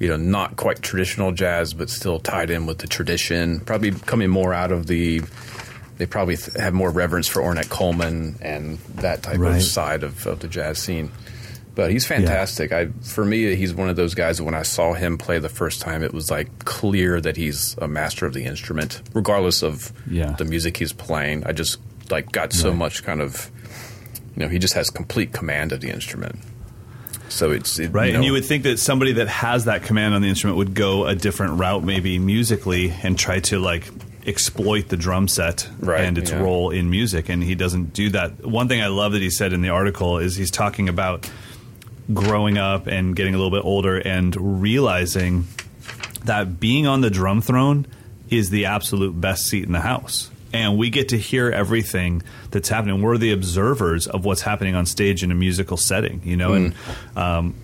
[0.00, 3.60] You know, not quite traditional jazz, but still tied in with the tradition.
[3.60, 5.22] Probably coming more out of the
[5.96, 9.56] they probably th- have more reverence for Ornette Coleman and that type Right.
[9.56, 11.12] of side of, of the jazz scene.
[11.76, 12.72] But he's fantastic.
[12.72, 14.38] I for me, he's one of those guys.
[14.38, 17.76] that When I saw him play the first time, it was like clear that he's
[17.80, 20.32] a master of the instrument, regardless of Yeah.
[20.32, 21.44] the music he's playing.
[21.46, 21.78] I just
[22.10, 22.78] like got so Right.
[22.78, 23.50] much kind of,
[24.36, 26.36] you know, he just has complete command of the instrument.
[27.34, 29.82] So it's it, Right, you know, and you would think that somebody that has that
[29.82, 33.90] command on the instrument would go a different route, maybe musically, and try to like
[34.24, 36.40] exploit the drum set Right, and its yeah.
[36.40, 37.28] role in music.
[37.28, 38.46] And he doesn't do that.
[38.46, 41.28] One thing I love that he said in the article is he's talking about
[42.12, 45.46] growing up and getting a little bit older and realizing
[46.24, 47.86] that being on the drum throne
[48.30, 50.30] is the absolute best seat in the house.
[50.54, 53.02] And we get to hear everything that's happening.
[53.02, 56.52] We're the observers of what's happening on stage in a musical setting, you know.
[56.52, 56.74] And
[57.16, 57.56] um,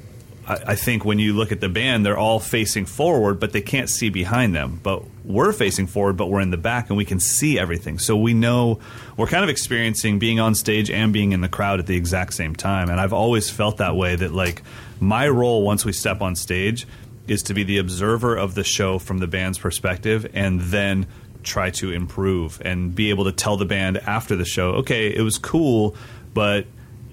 [0.46, 3.60] I, I think when you look at the band, they're all facing forward, but they
[3.60, 4.80] can't see behind them.
[4.82, 8.00] But we're facing forward, but we're in the back and we can see everything.
[8.00, 8.80] So we know
[9.16, 12.34] we're kind of experiencing being on stage and being in the crowd at the exact
[12.34, 12.90] same time.
[12.90, 14.62] And I've always felt that way that, like,
[14.98, 16.88] my role once we step on stage
[17.28, 21.06] is to be the observer of the show from the band's perspective and then
[21.42, 25.22] try to improve and be able to tell the band after the show, okay, it
[25.22, 25.94] was cool,
[26.34, 26.66] but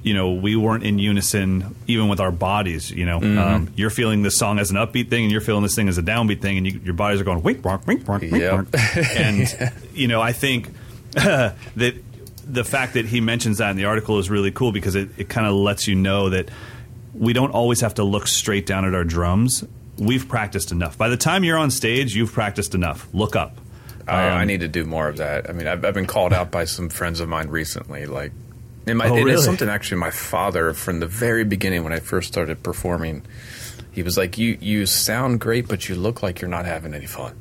[0.03, 2.89] you know, we weren't in unison even with our bodies.
[2.91, 5.75] You know, um, you're feeling this song as an upbeat thing, and you're feeling this
[5.75, 8.31] thing as a downbeat thing, and you, your bodies are going wink, wink, wink, wink,
[8.31, 8.69] wink.
[9.17, 10.69] And you know, I think
[11.11, 11.95] that
[12.45, 15.29] the fact that he mentions that in the article is really cool because it, it
[15.29, 16.49] kind of lets you know that
[17.13, 19.65] we don't always have to look straight down at our drums.
[19.97, 20.97] We've practiced enough.
[20.97, 23.07] By the time you're on stage, you've practiced enough.
[23.13, 23.57] Look up.
[24.07, 25.49] I, I Um, need to do more of that.
[25.49, 28.05] I mean, I've, I've been called out by some friends of mine recently.
[28.05, 28.31] Like,
[28.85, 29.97] my, Oh, it is something actually.
[29.99, 33.23] My father, from the very beginning, when I first started performing,
[33.91, 37.05] he was like, "You you sound great, but you look like you're not having any
[37.07, 37.35] fun.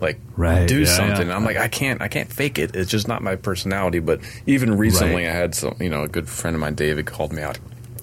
[0.00, 1.36] Like, Right, do yeah, something." yeah.
[1.36, 2.74] I'm like, I can't, I can't fake it.
[2.74, 3.98] It's just not my personality.
[3.98, 5.30] But even recently, Right.
[5.30, 7.58] I had some, you know, a good friend of mine, David, called me out.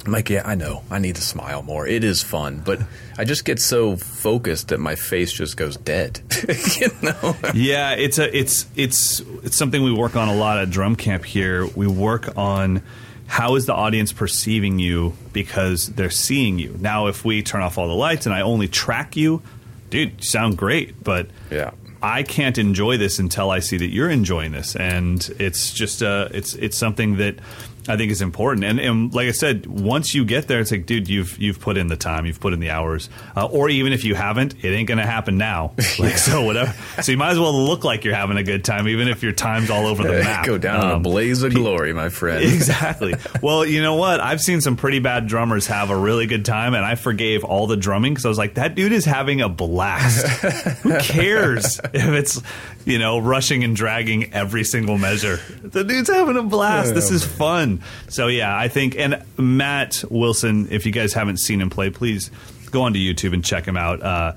[0.07, 0.83] I'm like, yeah, I know.
[0.89, 1.85] I need to smile more.
[1.85, 2.79] It is fun, but
[3.17, 6.21] I just get so focused that my face just goes dead.
[6.79, 7.35] you know?
[7.53, 11.25] yeah, it's a it's it's it's something we work on a lot at drum camp
[11.25, 11.67] here.
[11.75, 12.83] We work on
[13.25, 16.77] how is the audience perceiving you because they're seeing you.
[16.79, 19.41] Now, if we turn off all the lights and I only track you,
[19.89, 21.71] dude, you sound great, but Yeah.
[22.01, 26.29] I can't enjoy this until I see that you're enjoying this, and it's just uh,
[26.31, 27.39] it's it's something that
[27.87, 28.65] I think is important.
[28.65, 31.77] And, and like I said, once you get there, it's like, dude, you've you've put
[31.77, 34.69] in the time, you've put in the hours, uh, or even if you haven't, it
[34.69, 35.73] ain't gonna happen now.
[35.99, 36.73] Like so, whatever.
[37.01, 39.31] So you might as well look like you're having a good time, even if your
[39.31, 40.45] time's all over the map.
[40.45, 42.43] Go down in a Um, blaze of glory, my friend.
[42.57, 43.15] Exactly.
[43.41, 44.19] Well, you know what?
[44.19, 47.65] I've seen some pretty bad drummers have a really good time, and I forgave all
[47.67, 50.27] the drumming because I was like, that dude is having a blast.
[50.83, 52.41] Who cares if it's,
[52.85, 55.39] you know, rushing and dragging every single measure?
[55.63, 56.93] The dude's having a blast.
[56.93, 57.76] This is fun.
[58.09, 62.31] So, yeah, I think, and Matt Wilson, if you guys haven't seen him play, please
[62.71, 64.01] go onto YouTube and check him out.
[64.01, 64.33] Uh,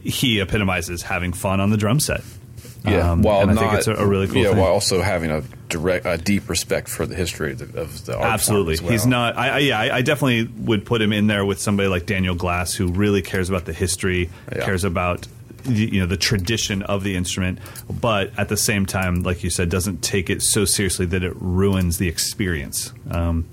[0.00, 2.22] he epitomizes having fun on the drum set.
[2.84, 4.58] Yeah, Um, while and I not, think it's a, a really cool yeah, thing.
[4.58, 8.16] while also having a direct, a deep respect for the history of the, of the
[8.16, 8.92] art Absolutely, well.
[8.92, 9.36] he's not.
[9.36, 12.36] I, I yeah, I, I definitely would put him in there with somebody like Daniel
[12.36, 14.64] Glass, who really cares about the history, Yeah.
[14.64, 15.26] cares about
[15.68, 19.68] you know the tradition of the instrument, but at the same time, like you said,
[19.68, 22.92] doesn't take it so seriously that it ruins the experience.
[23.10, 23.48] Um,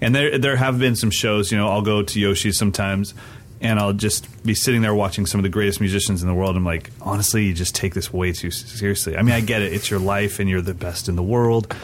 [0.00, 1.50] and there there have been some shows.
[1.50, 3.14] You know, I'll go to Yoshi's sometimes.
[3.60, 6.56] And I'll just be sitting there watching some of the greatest musicians in the world.
[6.56, 9.16] I'm like, honestly, you just take this way too seriously.
[9.16, 11.74] I mean, I get it; it's your life, and you're the best in the world.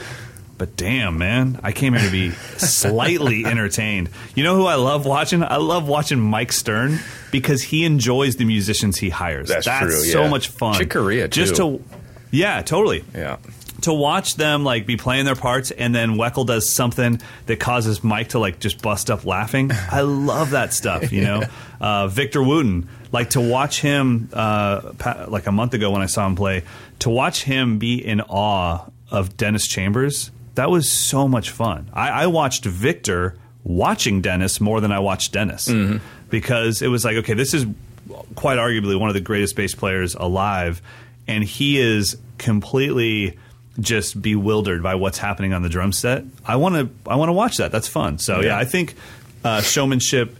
[0.56, 4.10] But damn, man, I came here to be slightly entertained.
[4.34, 5.42] You know who I love watching?
[5.42, 7.00] I love watching Mike Stern
[7.32, 9.48] because he enjoys the musicians he hires.
[9.48, 10.30] That's true, so yeah.
[10.30, 10.74] much fun.
[10.78, 11.78] Chick Corea, just too.
[11.78, 11.84] to,
[12.30, 13.38] yeah, totally yeah.
[13.82, 18.04] to watch them like be playing their parts and then Weckl does something that causes
[18.04, 19.70] Mike to like just bust up laughing.
[19.72, 21.42] I love that stuff, you know.
[21.80, 26.06] Uh, Victor Wooten, like to watch him uh, pa- like a month ago when I
[26.06, 26.62] saw him play,
[27.00, 31.90] to watch him be in awe of Dennis Chambers That was so much fun.
[31.92, 35.70] I, I watched Victor watching Dennis more than I watched Dennis
[36.30, 37.66] because it was like, okay, this is
[38.34, 40.80] quite arguably one of the greatest bass players alive,
[41.26, 43.38] and he is completely
[43.80, 46.22] just bewildered by what's happening on the drum set.
[46.46, 47.72] I want to I want to watch that.
[47.72, 48.18] That's fun.
[48.18, 48.58] So yeah, Yeah.
[48.58, 48.94] I think
[49.42, 50.36] uh, showmanship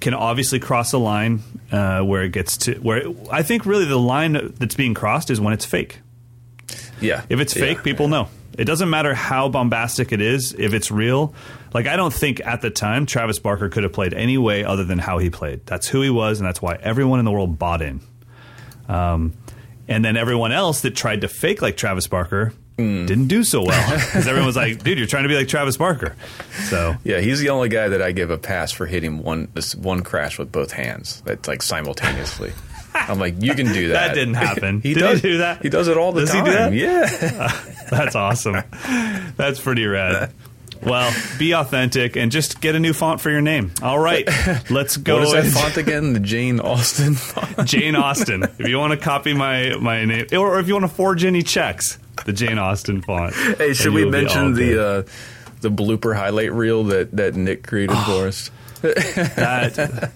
[0.00, 3.98] can obviously cross a line uh, where it gets to where I think really the
[3.98, 6.00] line that's being crossed is when it's fake.
[7.00, 7.22] Yeah.
[7.28, 7.82] If it's fake, Yeah.
[7.84, 8.28] people know.
[8.58, 10.52] It doesn't matter how bombastic it is.
[10.52, 11.34] If it's real,
[11.72, 14.84] like I don't think at the time Travis Barker could have played any way other
[14.84, 15.64] than how he played.
[15.66, 18.00] That's who he was, and that's why everyone in the world bought in.
[18.88, 19.34] Um,
[19.88, 23.90] and then everyone else that tried to fake like Travis Barker didn't do so well
[23.90, 26.16] because everyone was like, "Dude, you're trying to be like Travis Barker."
[26.68, 29.74] So Yeah, he's the only guy that I give a pass for hitting one this
[29.74, 31.22] one crash with both hands.
[31.24, 32.52] That's like simultaneously.
[32.94, 34.08] I'm like, you can do that.
[34.08, 34.80] That didn't happen.
[34.80, 35.62] he Did does he do that?
[35.62, 36.44] He does it all the time.
[36.44, 36.72] Does he do that?
[36.72, 37.84] Yeah.
[37.90, 38.62] That's awesome.
[39.36, 40.32] That's pretty rad.
[40.82, 43.70] Well, be authentic and just get a new font for your name.
[43.82, 44.26] All right,
[44.70, 45.20] let's go.
[45.20, 46.12] What is that font again?
[46.12, 47.68] The Jane Austen font.
[47.68, 48.42] Jane Austen.
[48.42, 51.42] If you want to copy my my name, or if you want to forge any
[51.44, 53.32] checks, the Jane Austen font.
[53.32, 55.02] Hey, should we you'll be all mention the uh,
[55.60, 58.50] the blooper highlight reel that that Nick created for us?
[58.80, 60.10] that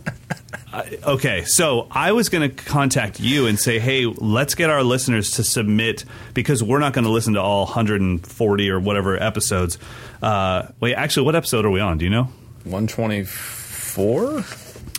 [1.04, 5.30] okay so i was going to contact you and say hey let's get our listeners
[5.32, 9.78] to submit because we're not going to listen to all 140 or whatever episodes.
[10.22, 11.98] Uh, wait actually what episode are we on?
[11.98, 12.28] Do you know?
[12.64, 14.44] 124.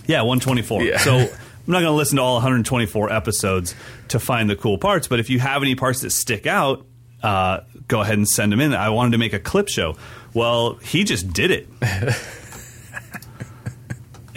[0.08, 0.98] yeah 124 Yeah.
[1.00, 1.28] so i'm
[1.68, 3.76] not going to listen to all 124 episodes
[4.10, 6.86] to find the cool parts but if you have any parts that stick out
[7.24, 8.74] uh, go ahead and send them in.
[8.76, 9.96] I wanted to make a clip show.
[10.36, 11.68] Well he just did it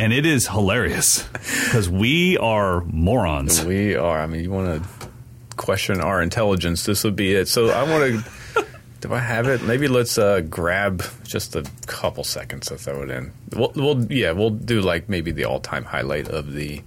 [0.01, 3.65] and it is hilarious because we are morons.
[3.65, 4.21] We are.
[4.21, 5.09] I mean, you want to
[5.57, 6.85] question our intelligence?
[6.85, 7.47] This would be it.
[7.49, 8.67] So I want to.
[9.01, 9.63] do I have it?
[9.63, 13.33] Maybe let's uh, grab just a couple seconds to throw it in.
[13.55, 16.83] We'll, we'll yeah, we'll do like maybe the all-time highlight of the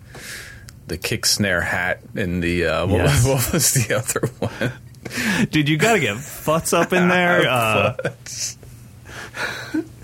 [0.87, 3.25] the kick snare hat and the uh, what, Yes.
[3.25, 4.73] what was the other one?
[5.49, 7.47] Dude, you got to get futz up in there.
[7.49, 7.95] Uh,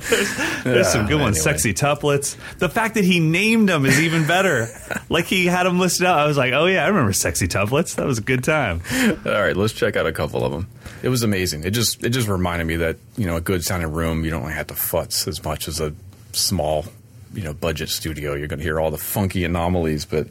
[0.10, 1.42] there's there's some good ones.
[1.42, 2.36] Sexy tuplets.
[2.58, 4.68] The fact that he named them is even better.
[5.10, 6.20] like he had them listed out.
[6.20, 7.96] I was like, oh yeah, I remember sexy tuplets.
[7.96, 8.82] That was a good time.
[9.26, 10.68] All right, let's check out a couple of them.
[11.02, 11.64] It was amazing.
[11.64, 14.42] It just it just reminded me that you know a good sounding room you don't
[14.42, 15.94] really have to futz as much as a
[16.34, 16.86] small
[17.34, 18.34] you know budget studio.
[18.34, 20.28] You're going to hear all the funky anomalies, but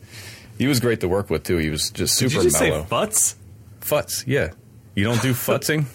[0.59, 1.57] he was great to work with too.
[1.59, 2.83] He was just Did super you just mellow.
[2.83, 3.35] say futz?
[3.81, 4.51] Futz, yeah.
[4.95, 5.87] You don't do futzing?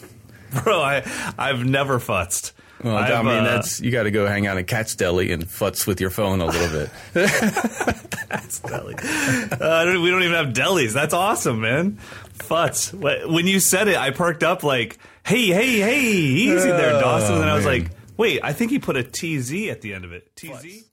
[0.63, 2.53] Bro, I I've never futzed.
[2.83, 5.31] Well, I I've, mean, uh, that's you got to go hang out at Cat's Deli
[5.31, 6.89] and futz with your phone a little bit.
[8.29, 8.95] That's deli.
[8.95, 10.91] Uh, don't- we don't even have delis.
[10.93, 11.99] That's awesome, man.
[12.39, 12.91] Futz.
[13.31, 17.35] When you said it, I perked up like, hey, hey, hey, easy there, Oh, Dawson.
[17.35, 17.81] And I was man.
[17.83, 20.35] like, wait, I think he put a TZ at the end of it.
[20.35, 20.83] TZ?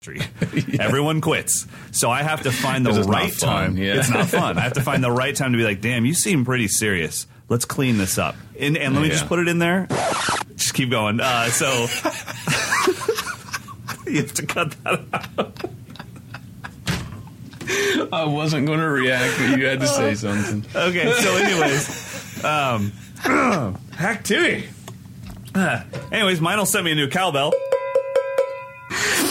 [0.00, 0.22] Tree.
[0.80, 1.66] Everyone quits.
[1.90, 3.76] So I have to find the This is not right time.
[3.76, 3.96] yeah.
[3.98, 4.56] It's not fun.
[4.56, 7.26] I have to find the right time to be like, damn, you seem pretty serious.
[7.48, 8.36] Let's clean this up.
[8.58, 9.86] And, and let me just put it in there.
[10.56, 11.20] Just keep going.
[11.20, 11.66] Uh, so
[14.06, 15.00] you have to cut that
[15.38, 15.64] out.
[18.12, 20.64] I wasn't going to react, but you had to say something.
[20.74, 22.92] Okay, so anyways, um,
[23.92, 24.64] hack Tui.
[25.54, 27.52] Uh, anyways, Meinl sent me a new cowbell.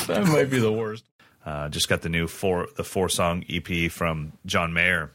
[0.07, 1.03] That might be the worst.
[1.45, 5.11] Uh, just got the new four the four song EP from John Mayer,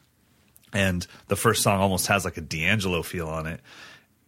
[0.72, 3.60] and the first song almost has like a D'Angelo feel on it.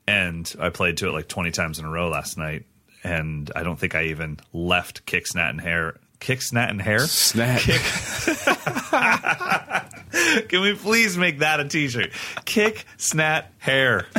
[0.06, 2.64] And I played to it like twenty times in a row last night,
[3.02, 5.96] and I don't think I even left Kick Snat and Hair.
[6.20, 7.00] Kick Snat and Hair.
[7.00, 7.60] Snap.
[10.48, 12.12] Can we please make that a T-shirt?
[12.44, 14.06] Kick Snat Hair.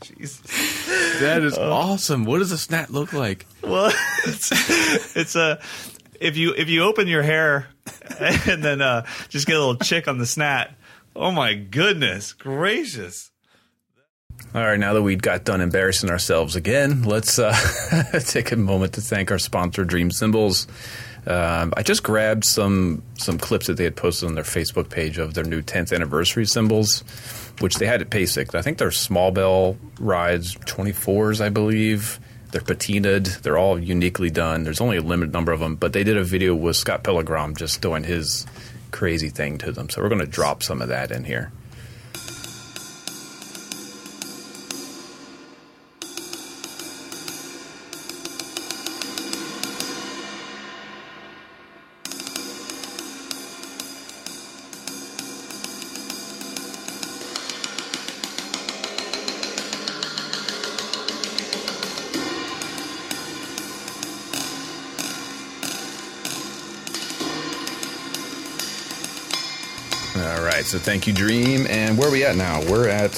[0.00, 1.20] Jeez.
[1.20, 2.24] That is awesome.
[2.24, 3.46] What does a snat look like?
[3.62, 3.92] Well,
[4.26, 5.60] it's, it's a
[6.20, 7.68] if you if you open your hair
[8.20, 10.72] and then uh, just get a little chick on the snat.
[11.16, 13.30] Oh my goodness gracious!
[14.54, 17.54] All right, now that we got done embarrassing ourselves again, let's uh,
[18.26, 20.66] take a moment to thank our sponsor, Dream Cymbals.
[21.26, 25.18] Um, I just grabbed some some clips that they had posted on their Facebook page
[25.18, 27.04] of their new 10th anniversary cymbals,
[27.60, 28.54] which they had at PASIC.
[28.54, 32.18] I think they're small bell rides, 24s, I believe.
[32.52, 33.42] They're patinaed.
[33.42, 34.64] They're all uniquely done.
[34.64, 37.56] There's only a limited number of them, but they did a video with Scott Pellegrom
[37.56, 38.46] just doing his
[38.90, 39.88] crazy thing to them.
[39.88, 41.52] So we're going to drop some of that in here.
[70.80, 71.66] Thank you, Dream.
[71.68, 72.60] And where are we at now?
[72.70, 73.12] We're at.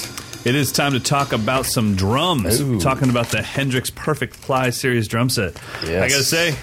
[0.45, 2.59] It is time to talk about some drums.
[2.59, 2.79] Ooh.
[2.79, 5.53] Talking about the Hendrix Perfect Ply Series drum set.
[5.85, 6.03] Yes.
[6.03, 6.55] I gotta say,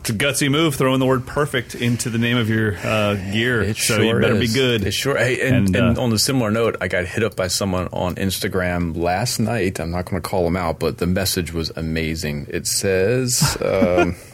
[0.00, 3.62] it's a gutsy move throwing the word "perfect" into the name of your uh, gear.
[3.62, 4.84] It so sure you better be good.
[4.84, 5.16] It sure.
[5.16, 7.88] Hey, and, And, and uh, on a similar note, I got hit up by someone
[7.90, 9.80] on Instagram last night.
[9.80, 12.48] I'm not going to call them out, but the message was amazing.
[12.50, 14.16] It says, um,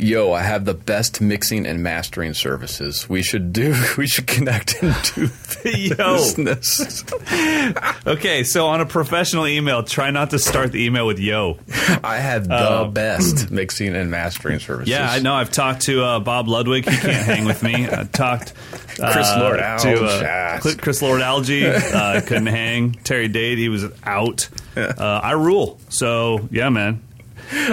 [0.00, 3.08] "Yo, I have the best mixing and mastering services.
[3.08, 3.74] We should do.
[3.98, 5.26] We should connect into
[5.62, 7.04] the business."
[8.06, 11.58] Okay, so on a professional email, try not to start the email with "yo."
[12.02, 14.88] I have the Uh, best mixing and mastering services.
[14.90, 15.34] Yeah, I know.
[15.34, 16.88] I've talked to uh, Bob Ludwig.
[16.88, 17.86] He can't hang with me.
[17.86, 18.52] I talked
[19.00, 21.92] uh, Chris Lord to uh, Chris Lord Alge.
[21.92, 22.92] Uh, couldn't hang.
[23.04, 23.58] Terry Date.
[23.58, 24.48] He was out.
[24.76, 24.92] Uh,
[25.22, 25.78] I rule.
[25.90, 27.02] So yeah, man.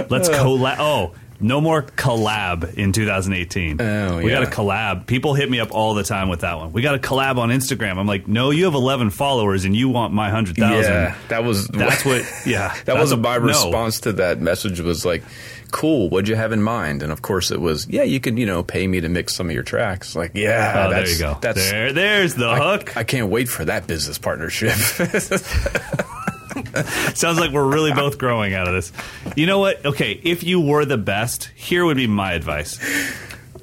[0.10, 0.76] Let's collab.
[0.80, 1.14] Oh.
[1.40, 3.80] No more collab in 2018.
[3.80, 5.06] Oh, we got a collab.
[5.06, 6.74] People hit me up all the time with that one.
[6.74, 7.98] We got a collab on Instagram.
[8.00, 10.74] I'm like, no, you have 11 followers and you want my 100,000.
[10.84, 12.24] Yeah, that was That's what.
[12.48, 13.44] Yeah, that was a- my no.
[13.44, 15.24] response to that message was like
[15.70, 18.46] cool what'd you have in mind and of course it was yeah you can you
[18.46, 21.38] know pay me to mix some of your tracks like yeah Oh, there you go.
[21.42, 22.96] that's there, there's the hook.
[22.96, 24.72] I can't wait for that business partnership
[27.16, 28.92] Sounds like we're really both growing out of this.
[29.36, 29.86] You know what?
[29.86, 32.80] Okay, if you were the best, here would be my advice.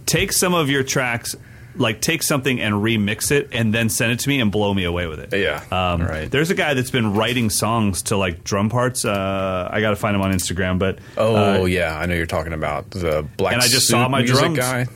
[0.07, 1.35] Take some of your tracks,
[1.77, 4.85] like take something and remix it, and then send it to me and blow me
[4.85, 5.37] away with it.
[5.37, 9.05] yeah Um, right There's a guy that's been writing songs to like drum parts.
[9.05, 12.27] Uh, I got to find him on Instagram, but oh uh, yeah i know you're
[12.27, 14.59] talking about the black And I just saw my drums.
[14.59, 14.87] guy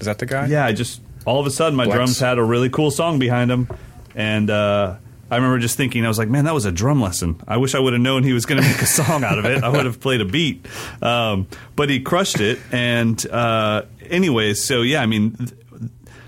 [0.00, 2.42] is that the guy yeah, I just all of a sudden my drums had a
[2.42, 3.68] really cool song behind them,
[4.14, 4.96] and uh,
[5.34, 7.40] I remember just thinking, I was like, man, that was a drum lesson.
[7.48, 9.44] I wish I would have known he was going to make a song out of
[9.44, 9.64] it.
[9.64, 10.64] I would have played a beat,
[11.02, 12.60] um, but he crushed it.
[12.70, 15.32] And uh, anyways, so yeah, I mean.
[15.32, 15.50] Th-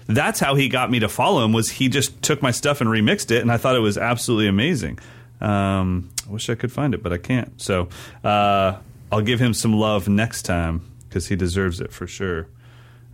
[0.08, 1.52] that's how he got me to follow him.
[1.52, 4.46] Was he just took my stuff and remixed it, and I thought it was absolutely
[4.46, 5.00] amazing.
[5.40, 7.60] Um, I wish I could find it, but I can't.
[7.60, 7.88] So
[8.22, 8.76] uh,
[9.10, 12.46] I'll give him some love next time because he deserves it for sure.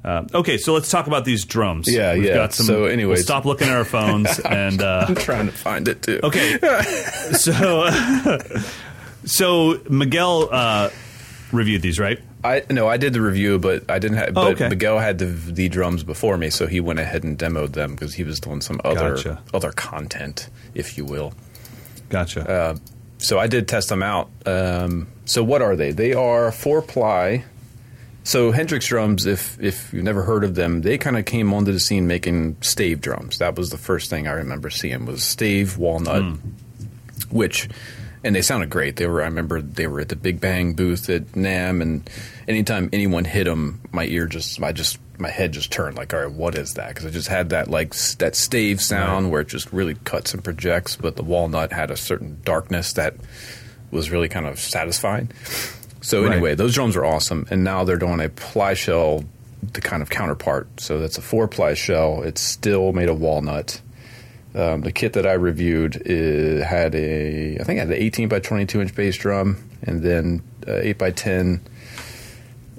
[0.04, 1.86] Uh, okay, so let's talk about these drums.
[1.88, 2.34] Yeah, We've yeah.
[2.34, 5.52] Got some, So anyways- we'll stop looking at our phones and uh, i'm trying to
[5.52, 6.58] find it too okay.
[7.34, 7.88] So
[9.24, 10.90] so Miguel uh,
[11.52, 12.18] reviewed these, right?
[12.44, 14.30] I no, I did the review, but I didn't have.
[14.30, 14.68] Oh, But okay.
[14.68, 18.14] Miguel had the the drums before me, so he went ahead and demoed them because
[18.14, 19.42] he was doing some other Gotcha.
[19.54, 21.34] other content, if you will.
[22.08, 22.48] Gotcha.
[22.50, 22.76] Uh,
[23.18, 24.28] so I did test them out.
[24.44, 25.92] Um, so what are they?
[25.92, 27.44] They are four ply.
[28.24, 31.72] So Hendrix drums, if if you've never heard of them, they kind of came onto
[31.72, 33.38] the scene making stave drums.
[33.38, 36.34] That was the first thing I remember seeing was stave walnut, Hmm.
[37.30, 37.68] which
[38.24, 38.94] and they sounded great.
[38.96, 42.10] They were I remember they were at the Big Bang booth at NAMM, and
[42.46, 46.20] anytime anyone hit them, my ear just I just my head just turned like, all
[46.20, 46.88] right, what is that?
[46.88, 50.42] Because it just had that like that stave sound where it just really cuts and
[50.44, 53.14] projects, but the walnut had a certain darkness that
[53.90, 55.28] was really kind of satisfying.
[56.02, 56.32] So Right.
[56.32, 59.24] anyway, those drums are awesome, and now they're doing a ply shell,
[59.72, 60.68] the kind of counterpart.
[60.80, 62.22] So that's a four ply shell.
[62.22, 63.80] It's still made of walnut.
[64.54, 68.28] Um, the kit that I reviewed uh, had a, I think it had an 18
[68.28, 71.60] by 22 inch bass drum, and then uh, 8 by 10,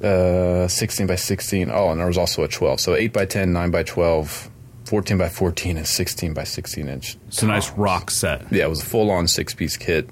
[0.04, 1.72] uh, 16 by 16.
[1.72, 2.80] Oh, and there was also a 12.
[2.80, 4.50] So 8 by 10, 9 by 12,
[4.86, 7.18] 14 by 14, and 16 by 16 inch.
[7.28, 8.52] it's a nice rock set.
[8.52, 10.10] Yeah, it was a full on six piece kit.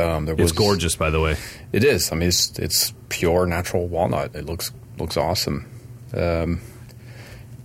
[0.00, 1.36] Um, there It's gorgeous, by the way.
[1.72, 2.10] it is.
[2.12, 4.34] I mean, it's it's pure natural walnut.
[4.34, 5.66] It looks looks awesome.
[6.14, 6.60] Um,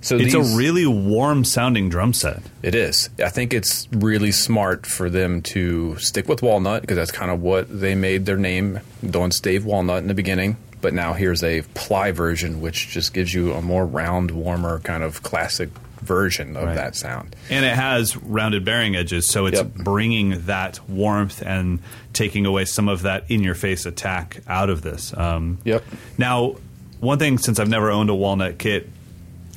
[0.02, 2.42] so It's these- a really warm sounding drum set.
[2.62, 3.10] it is.
[3.24, 7.42] I think it's really smart for them to stick with walnut because that's kind of
[7.42, 10.58] what they made their name, doing stave walnut in the beginning.
[10.82, 15.02] But now here's a ply version, which just gives you a more round, warmer kind
[15.04, 15.70] of classic
[16.06, 16.76] version of Right.
[16.76, 17.36] that sound.
[17.50, 19.74] And it has rounded bearing edges, so it's Yep.
[19.76, 21.80] bringing that warmth and
[22.14, 25.14] taking away some of that in your face attack out of this.
[25.18, 25.84] Um, Yep.
[26.18, 26.56] Now,
[27.00, 28.90] one thing since I've never owned a walnut kit,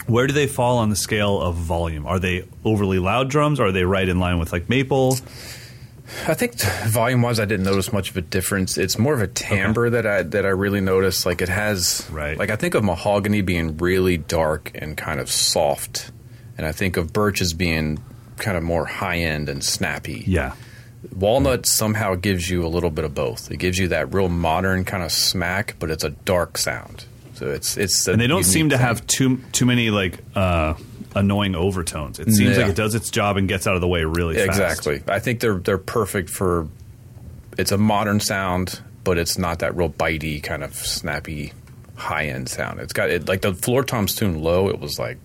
[0.07, 2.07] where do they fall on the scale of volume?
[2.07, 3.61] Are they overly loud drums?
[3.61, 5.19] Or are they right in line with like maple?
[6.27, 8.79] I think volume wise, I didn't notice much of a difference.
[8.79, 11.27] It's more of a timbre that I that I really noticed.
[11.27, 12.39] Like it has, Right.
[12.39, 16.11] Like I think of mahogany being really dark and kind of soft,
[16.59, 17.99] and I think of birch as being
[18.37, 20.25] kind of more high end and snappy.
[20.27, 20.53] Yeah.
[21.15, 23.51] Walnut somehow gives you a little bit of both.
[23.51, 27.05] It gives you that real modern kind of smack, but it's a dark sound.
[27.35, 30.75] So it's it's And they don't seem to have too too many like uh,
[31.15, 32.19] annoying overtones.
[32.19, 32.63] It seems Yeah.
[32.65, 34.49] like it does its job and gets out of the way really fast.
[34.49, 35.03] Exactly.
[35.07, 36.67] I think they're they're perfect for.
[37.57, 41.53] It's a modern sound, but it's not that real bitey kind of snappy
[41.95, 42.81] high end sound.
[42.81, 44.69] It's got it like the floor toms tune low.
[44.69, 45.19] It was like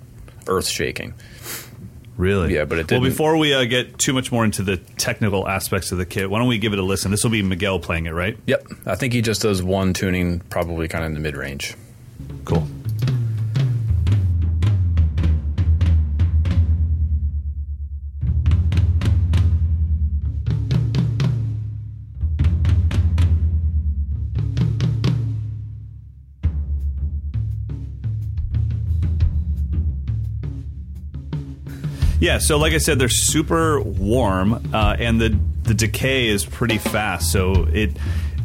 [0.48, 1.14] earth shaking.
[2.16, 2.54] Really?
[2.54, 5.92] Yeah, but it didn't- before we uh, get too much more into the technical aspects
[5.92, 7.10] of the kit, why don't we give it a listen?
[7.10, 8.38] This will be Miguel playing it, right?
[8.46, 11.74] Yep, I think he just does one tuning, probably kind of in the mid range.
[12.46, 12.68] Cool.
[32.24, 36.78] Yeah, so like I said, they're super warm, uh, and the the decay is pretty
[36.78, 37.30] fast.
[37.34, 37.98] So it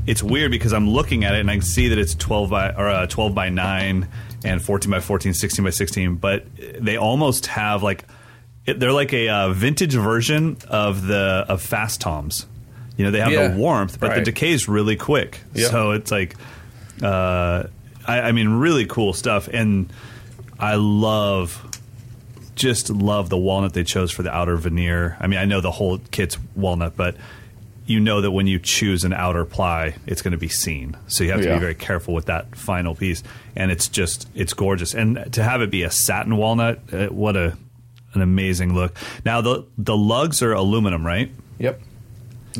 [0.04, 2.72] it's weird because I'm looking at it and I can see that it's 12 by
[2.72, 4.08] or uh, 12 by nine
[4.44, 6.46] and 14 by 14, 16 by 16, but
[6.80, 8.04] they almost have like
[8.66, 12.46] it, they're like a uh, vintage version of the of fast toms.
[12.96, 15.38] You know, they have Yeah, the warmth, but the decay is really quick.
[15.54, 15.70] Yep.
[15.70, 16.34] So it's like,
[17.00, 17.68] uh,
[18.04, 19.92] I, I mean, really cool stuff, and
[20.58, 21.64] I love
[22.58, 25.16] just love the walnut they chose for the outer veneer.
[25.20, 27.16] I mean, I know the whole kit's walnut, but
[27.86, 30.94] you know that when you choose an outer ply, it's going to be seen.
[31.06, 31.54] So you have to Yeah.
[31.54, 33.22] be very careful with that final piece.
[33.56, 34.92] And it's just it's gorgeous.
[34.92, 37.56] And to have it be a satin walnut, uh, what a
[38.14, 38.94] an amazing look.
[39.24, 41.30] Now the the lugs are aluminum, right?
[41.58, 41.80] Yep.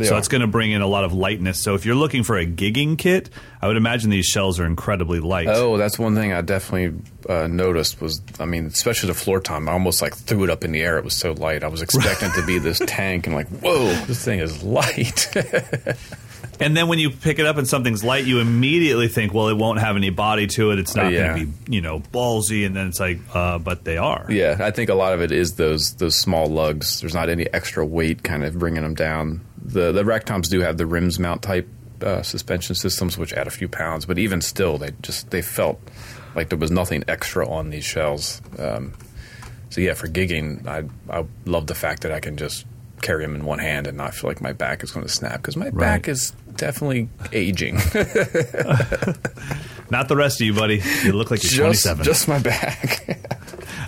[0.06, 1.58] So it's going to bring in a lot of lightness.
[1.60, 3.30] So if you're looking for a gigging kit,
[3.60, 5.48] I would imagine these shells are incredibly light.
[5.48, 9.68] Oh, that's one thing I definitely uh, noticed was, I mean, especially the floor tom.
[9.68, 10.98] I almost like threw it up in the air.
[10.98, 11.64] It was so light.
[11.64, 15.34] I was expecting it to be this tank, and like, whoa, this thing is light.
[16.60, 19.56] And then when you pick it up and something's light, you immediately think, well, it
[19.56, 20.78] won't have any body to it.
[20.78, 21.28] It's not yeah.
[21.28, 22.66] going to be, you know, ballsy.
[22.66, 24.26] And then it's like, uh, but they are.
[24.28, 27.00] yeah, I think a lot of it is those those small lugs.
[27.00, 29.42] There's not any extra weight kind of bringing them down.
[29.62, 31.68] The the rack toms do have the rims mount type
[32.02, 35.80] uh, suspension systems, which add a few pounds, but even still, they just they felt
[36.34, 38.40] like there was nothing extra on these shells.
[38.58, 38.94] Um,
[39.70, 42.66] so yeah, for gigging, I I love the fact that I can just
[43.02, 45.36] carry them in one hand and not feel like my back is going to snap
[45.36, 47.76] because my back is definitely aging.
[49.90, 50.82] Not the rest of you, buddy.
[51.02, 52.04] You look like you're just 27.
[52.04, 53.18] just my back.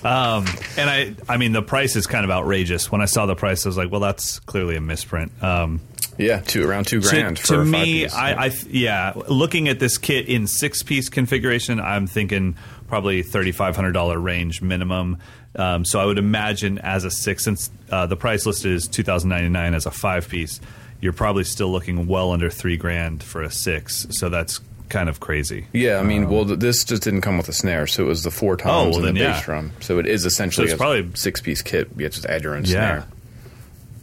[0.02, 0.46] Um,
[0.78, 2.90] and I, I mean, the price is kind of outrageous.
[2.90, 5.30] When I saw the price, I was like, well, that's clearly a misprint.
[5.42, 5.82] Um,
[6.16, 8.14] yeah, two around two grand to, for a me, five-piece.
[8.14, 12.56] I, I, yeah, looking at this kit in six piece configuration, I'm thinking
[12.88, 15.18] probably thirty five hundred dollar range minimum.
[15.56, 19.02] Um, so I would imagine as a six, since uh, the price listed is two
[19.02, 20.60] thousand ninety nine as a five piece,
[21.00, 24.06] you're probably still looking well under three grand for a six.
[24.10, 25.66] So that's kind of crazy.
[25.72, 28.24] Yeah, I mean, um, well, this just didn't come with a snare, so it was
[28.24, 29.32] the four toms Oh, well, and the yeah.
[29.34, 29.72] bass drum.
[29.80, 31.88] So it is essentially So it's a probably- six-piece kit.
[31.96, 32.70] You just add your own Yeah.
[32.70, 33.04] snare.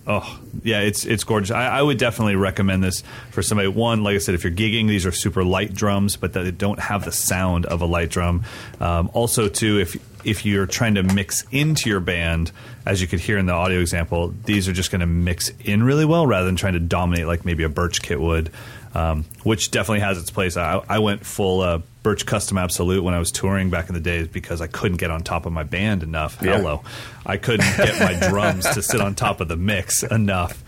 [0.09, 1.51] Oh, yeah, it's it's gorgeous.
[1.51, 3.67] I, I would definitely recommend this for somebody.
[3.67, 6.79] One, like I said, if you're gigging, these are super light drums, but they don't
[6.79, 8.45] have the sound of a light drum.
[8.79, 12.53] Um, also, too, if if you're trying to mix into your band,
[12.85, 15.83] as you could hear in the audio example, these are just going to mix in
[15.83, 18.49] really well rather than trying to dominate like maybe a Birch kit would,
[18.93, 20.57] um, which definitely has its place.
[20.57, 24.01] I, I went full uh, Birch Custom Absolute when I was touring back in the
[24.01, 26.37] days because I couldn't get on top of my band enough.
[26.41, 26.57] Yeah.
[26.57, 26.83] Hello.
[27.25, 30.63] I couldn't get my drums to sit on top of the mix enough.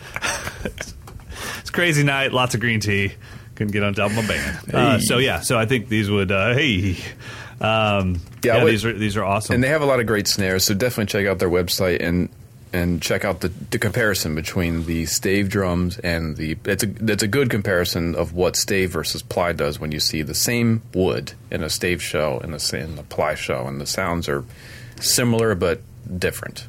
[1.60, 3.14] it's a crazy night, lots of green tea.
[3.56, 4.74] Couldn't get on top of my band.
[4.74, 6.32] Uh, so yeah, so I think these would.
[6.32, 6.98] Uh, hey,
[7.62, 9.56] um, Yeah, yeah, would- these are these are awesome.
[9.56, 12.30] And they have a lot of great snares, so definitely check out their website and
[12.72, 16.58] and check out the, the comparison between the stave drums and the.
[16.66, 20.22] It's a it's a good comparison of what stave versus ply does when you see
[20.22, 23.86] the same wood in a stave shell and the in the ply shell, and the
[23.88, 24.46] sounds are
[25.00, 25.82] similar but
[26.18, 26.66] different.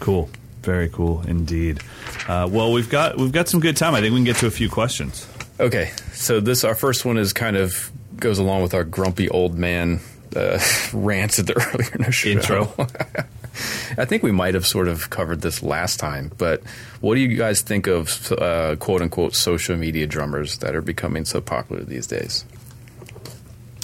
[0.00, 0.28] cool,
[0.62, 1.80] very cool indeed.
[2.28, 3.94] Uh, well, we've got we've got some good time.
[3.94, 5.26] I think we can get to a few questions.
[5.58, 9.56] Okay, so this our first one is kind of goes along with our grumpy old
[9.56, 10.00] man
[10.36, 10.58] uh,
[10.92, 12.28] rants at the earlier in the show.
[12.28, 12.74] Intro.
[13.98, 16.62] I think we might have sort of covered this last time, but
[17.00, 21.24] what do you guys think of uh, quote unquote social media drummers that are becoming
[21.24, 22.44] so popular these days?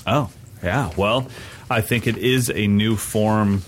[0.07, 0.31] Oh,
[0.62, 0.91] yeah.
[0.97, 1.29] Well,
[1.71, 3.62] I think it is a new form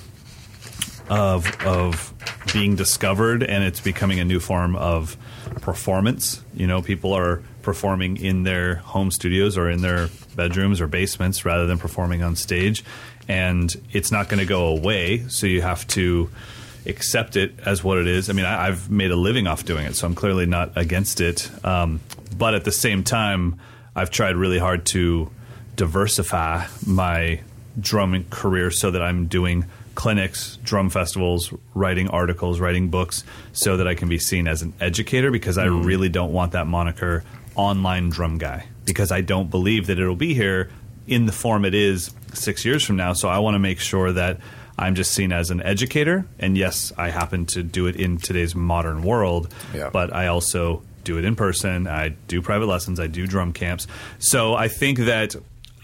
[1.08, 2.12] of of
[2.52, 5.16] being discovered, and it's becoming a new form of
[5.60, 6.42] performance.
[6.54, 11.44] You know, people are performing in their home studios or in their bedrooms or basements
[11.44, 12.84] rather than performing on stage,
[13.28, 15.26] and it's not going to go away.
[15.28, 16.30] So you have to
[16.86, 18.28] accept it as what it is.
[18.28, 21.20] I mean, I, I've made a living off doing it, so I'm clearly not against
[21.20, 21.50] it.
[21.64, 22.00] Um,
[22.36, 23.60] but at the same time,
[23.94, 25.30] I've tried really hard to
[25.76, 27.40] diversify my
[27.78, 33.86] drumming career so that I'm doing clinics, drum festivals, writing articles, writing books, so that
[33.86, 38.08] I can be seen as an educator because I really don't want that moniker online
[38.08, 40.70] drum guy because I don't believe that it'll be here
[41.06, 43.12] in the form it is six years from now.
[43.12, 44.38] So I want to make sure that
[44.78, 46.24] I'm just seen as an educator.
[46.38, 49.90] And yes, I happen to do it in today's modern world, Yeah.
[49.92, 51.86] but I also do it in person.
[51.86, 52.98] I do private lessons.
[53.00, 53.86] I do drum camps.
[54.18, 55.34] So I think that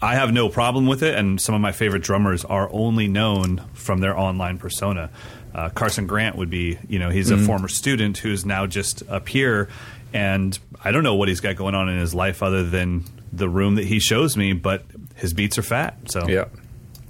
[0.00, 1.14] I have no problem with it.
[1.16, 5.10] And some of my favorite drummers are only known from their online persona.
[5.54, 7.46] Uh, Carson Grant would be, you know, he's a Mhm.
[7.46, 9.68] former student who's now just up here.
[10.14, 13.48] And I don't know what he's got going on in his life other than the
[13.48, 14.84] room that he shows me, but
[15.18, 15.96] his beats are fat.
[16.06, 16.46] So Yeah.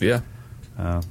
[0.00, 0.20] Yeah.
[0.78, 1.02] uh,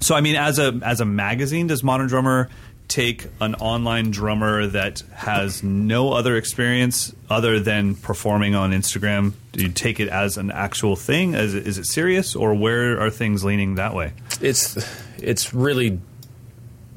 [0.00, 2.48] so I mean, as a as a magazine, does Modern Drummer
[2.86, 9.32] take an online drummer that has no other experience other than performing on Instagram?
[9.52, 11.34] Do you take it as an actual thing?
[11.34, 14.12] Is it, is it serious, or where are things leaning that way?
[14.40, 14.78] It's
[15.18, 16.00] it's really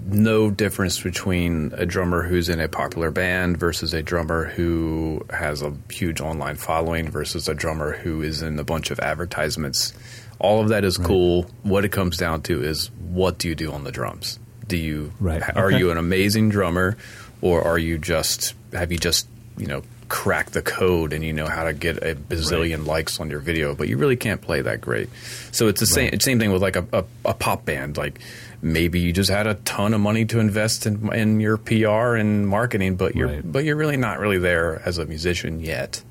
[0.05, 5.61] no difference between a drummer who's in a popular band versus a drummer who has
[5.61, 9.93] a huge online following versus a drummer who is in a bunch of advertisements.
[10.39, 11.43] All of that is cool.
[11.63, 14.39] What it comes down to is what do you do on the drums?
[14.67, 15.41] Do you Right.
[15.55, 15.77] are Okay.
[15.77, 16.97] you an amazing drummer
[17.41, 19.27] or are you just have you just,
[19.57, 23.29] you know, cracked the code and you know how to get a bazillion likes on
[23.29, 25.09] your video, but you really can't play that great.
[25.51, 27.95] So it's the same same thing with like a, a, a pop band.
[27.97, 28.19] Like
[28.61, 32.47] maybe you just had a ton of money to invest in in your PR and
[32.47, 33.51] marketing, but you're Right.
[33.51, 36.01] but you're really not really there as a musician yet.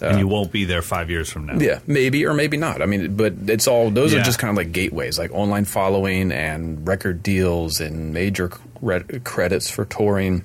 [0.00, 1.58] and you uh, won't be there five years from now.
[1.58, 2.82] Yeah, maybe or maybe not.
[2.82, 4.20] I mean, but it's all those Yeah.
[4.20, 9.18] are just kind of like gateways, like online following and record deals and major cre-
[9.24, 10.44] credits for touring.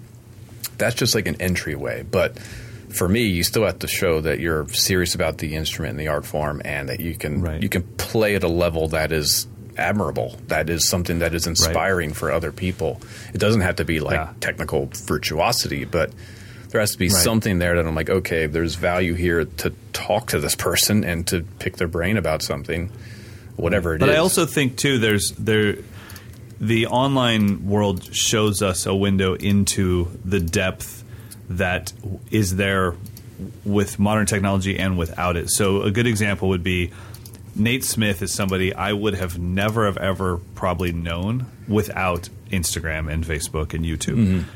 [0.79, 2.01] That's just like an entryway.
[2.01, 2.39] But
[2.89, 6.07] for me, you still have to show that you're serious about the instrument and the
[6.07, 9.45] art form, and that you can you can play at a level that is
[9.77, 10.37] admirable.
[10.47, 13.01] That is something that is inspiring for other people.
[13.33, 16.11] It doesn't have to be like technical virtuosity, but
[16.69, 17.23] there has to be Right.
[17.23, 21.25] something there that I'm like, okay, there's value here to talk to this person and
[21.27, 22.89] to pick their brain about something,
[23.55, 24.07] whatever it is.
[24.07, 25.75] but I also think too, there's there,
[26.59, 31.03] the online world shows us a window into the depth
[31.49, 31.93] that
[32.31, 32.95] is there
[33.65, 35.49] with modern technology and without it.
[35.49, 36.91] So a good example would be
[37.55, 43.23] Nate Smith is somebody I would have never have ever probably known without Instagram and
[43.23, 44.15] Facebook and YouTube.
[44.15, 44.49] Mm-hmm.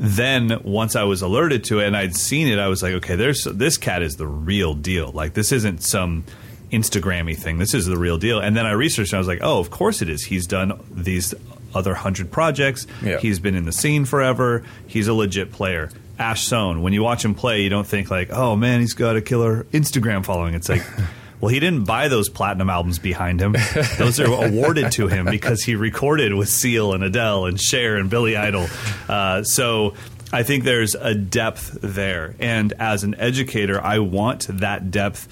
[0.00, 3.16] Then once I was alerted to it and I'd seen it, I was like, okay,
[3.16, 5.10] there's this cat is the real deal.
[5.10, 6.24] Like this isn't some
[6.70, 7.58] Instagrammy thing.
[7.58, 8.38] This is the real deal.
[8.38, 10.22] And then I researched and I was like, oh, of course it is.
[10.24, 11.34] He's done these
[11.74, 12.86] other hundred projects.
[13.02, 13.18] Yeah.
[13.18, 14.64] He's been in the scene forever.
[14.86, 15.90] He's a legit player.
[16.18, 19.16] Ash Soan, when you watch him play, you don't think like, oh man, he's got
[19.16, 20.54] a killer Instagram following.
[20.54, 20.82] It's like,
[21.40, 23.56] well, he didn't buy those platinum albums behind him.
[23.98, 28.10] Those are awarded to him because he recorded with Seal and Adele and Cher and
[28.10, 28.66] Billy Idol.
[29.08, 29.94] Uh, so
[30.32, 32.34] I think there's a depth there.
[32.38, 35.28] And as an educator, I want that depth.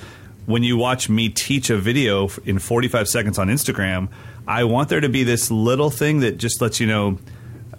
[0.47, 4.09] When you watch me teach a video in 45 seconds on Instagram,
[4.47, 7.19] I want there to be this little thing that just lets you know.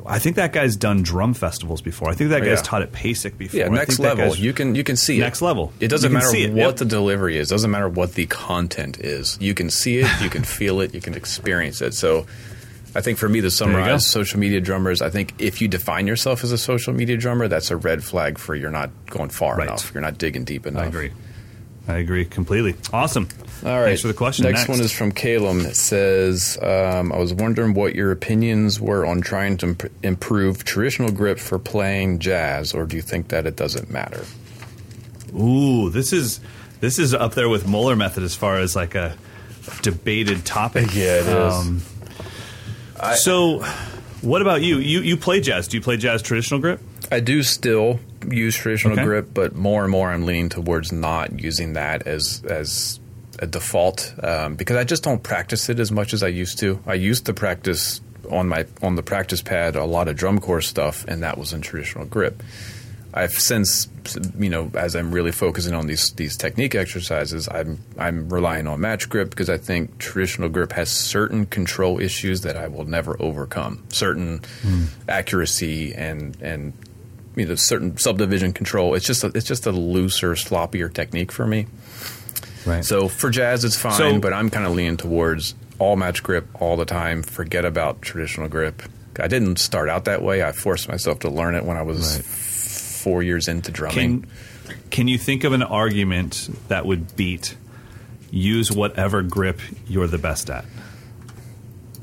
[0.07, 2.09] I think that guy's done drum festivals before.
[2.09, 2.63] I think that Oh, guy's yeah.
[2.63, 3.59] taught at PASIC before.
[3.59, 4.35] yeah, I next level.
[4.35, 5.45] You can you can see Next it.
[5.45, 5.73] level.
[5.79, 6.75] It doesn't matter it, what yep.
[6.77, 7.51] the delivery is.
[7.51, 9.37] It Doesn't matter what the content is.
[9.41, 10.07] You can see it.
[10.21, 10.93] You can feel it.
[10.93, 11.93] You can experience it.
[11.93, 12.25] So.
[12.95, 16.43] I think for me to summarize social media drummers, I think if you define yourself
[16.43, 19.91] as a social media drummer, that's a red flag for you're not going far enough.
[19.93, 20.83] You're not digging deep enough.
[20.83, 21.11] I agree.
[21.87, 22.75] I agree completely.
[22.91, 23.29] Awesome.
[23.65, 23.85] All right.
[23.85, 24.43] Thanks for the question.
[24.43, 25.61] Next, Next, one is from Calum.
[25.61, 30.63] It says, um, I was wondering what your opinions were on trying to imp- improve
[30.65, 34.25] traditional grip for playing jazz, or do you think that it doesn't matter?
[35.33, 36.39] Ooh, this is
[36.81, 39.17] this is up there with Moeller method as far as like a
[39.81, 40.93] debated topic.
[40.93, 43.23] Yeah, it is.
[43.23, 43.59] so,
[44.21, 44.77] what about you?
[44.77, 45.67] You you play jazz?
[45.67, 46.81] Do you play jazz traditional grip?
[47.11, 47.99] I do still
[48.29, 49.03] use traditional Okay.
[49.03, 52.99] grip, but more and more I'm leaning towards not using that as as
[53.39, 56.79] a default um, because I just don't practice it as much as I used to.
[56.87, 58.01] I used to practice
[58.31, 61.53] on my on the practice pad a lot of drum corps stuff, and that was
[61.53, 62.41] in traditional grip.
[63.13, 63.87] I've since,
[64.37, 68.81] you know, as I'm really focusing on these these technique exercises, I'm I'm relying on
[68.81, 73.15] match grip because I think traditional grip has certain control issues that I will never
[73.19, 73.83] overcome.
[73.89, 74.41] Certain
[75.07, 76.73] accuracy and and
[77.37, 78.93] you know certain subdivision control.
[78.95, 81.67] It's just a, it's just a looser, sloppier technique for me.
[82.65, 82.83] Right.
[82.83, 86.47] So for jazz, it's fine, So- but I'm kind of leaning towards all match grip
[86.59, 87.23] all the time.
[87.23, 88.81] Forget about traditional grip.
[89.19, 90.43] I didn't start out that way.
[90.43, 92.19] I forced myself to learn it when I was
[93.03, 94.21] four years into drumming.
[94.23, 94.27] Can
[94.91, 97.55] can you think of an argument that would beat
[98.31, 100.65] use whatever grip you're the best at?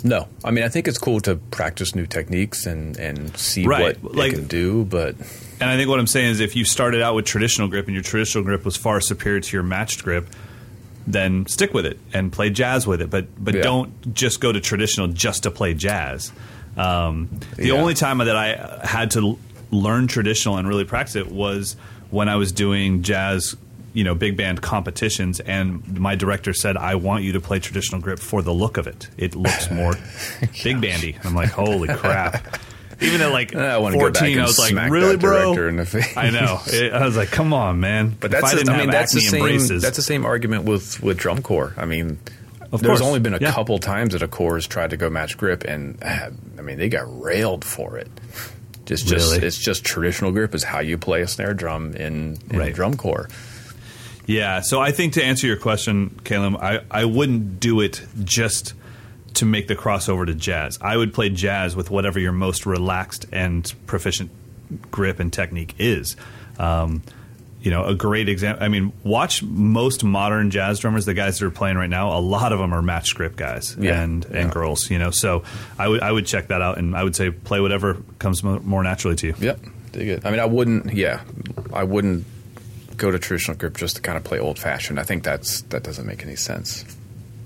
[0.07, 4.00] No, I mean I think it's cool to practice new techniques and and see Right,
[4.02, 5.16] what like- can do, but
[5.61, 7.94] And I think what I'm saying is if you started out with traditional grip and
[7.94, 10.26] your traditional grip was far superior to your matched grip,
[11.07, 13.09] then stick with it and play jazz with it.
[13.09, 13.62] But but Yeah.
[13.62, 16.32] don't just go to traditional just to play jazz.
[16.76, 17.74] Um, the Yeah.
[17.74, 19.38] only time that I had to
[19.70, 21.76] learn traditional and really practice it was
[22.11, 23.57] when I was doing jazz,
[23.95, 28.01] you know, big band competitions, and my director said, "I want you to play traditional
[28.03, 29.09] grip for the look of it.
[29.16, 29.95] It looks more
[30.62, 32.59] big bandy." I'm like, "Holy crap!"
[33.01, 35.86] Even at like I wanna go back 14, I was like, "Really, bro?" in the
[35.86, 36.16] face.
[36.16, 36.61] I know.
[36.66, 38.90] It- I was like, "Come on, man!" But If that's I the- didn't I mean
[38.90, 39.82] that's the same braces.
[39.82, 41.72] that's the same argument with with drum corps.
[41.76, 42.18] I mean,
[42.72, 43.01] Of there's course.
[43.01, 43.53] only been a Yeah.
[43.53, 46.78] couple times that a corps has tried to go match grip, and uh, I mean
[46.78, 48.09] they got railed for it.
[48.86, 49.47] Just just Really?
[49.47, 52.74] it's just traditional grip is how you play a snare drum in, in Right.
[52.74, 53.28] drum corps.
[54.27, 58.72] Yeah, so I think to answer your question, Caleb, I, I wouldn't do it just
[59.35, 60.79] to make the crossover to jazz.
[60.81, 64.31] I would play jazz with whatever your most relaxed and proficient
[64.91, 66.16] grip and technique is.
[66.59, 67.03] Um,
[67.61, 68.62] you know, a great example.
[68.64, 72.16] I mean, watch most modern jazz drummers, the guys that are playing right now.
[72.16, 74.49] A lot of them are match grip guys Yeah, and and yeah.
[74.51, 74.91] girls.
[74.91, 75.45] You know, so
[75.79, 78.61] I would I would check that out, and I would say play whatever comes mo-
[78.61, 79.35] more naturally to you.
[79.39, 79.61] Yep,
[79.93, 80.27] dig it.
[80.27, 80.93] I mean, I wouldn't.
[80.93, 81.22] Yeah,
[81.72, 82.27] I wouldn't
[82.97, 84.99] go to traditional grip just to kind of play old fashioned.
[85.01, 86.84] I think that's that doesn't make any sense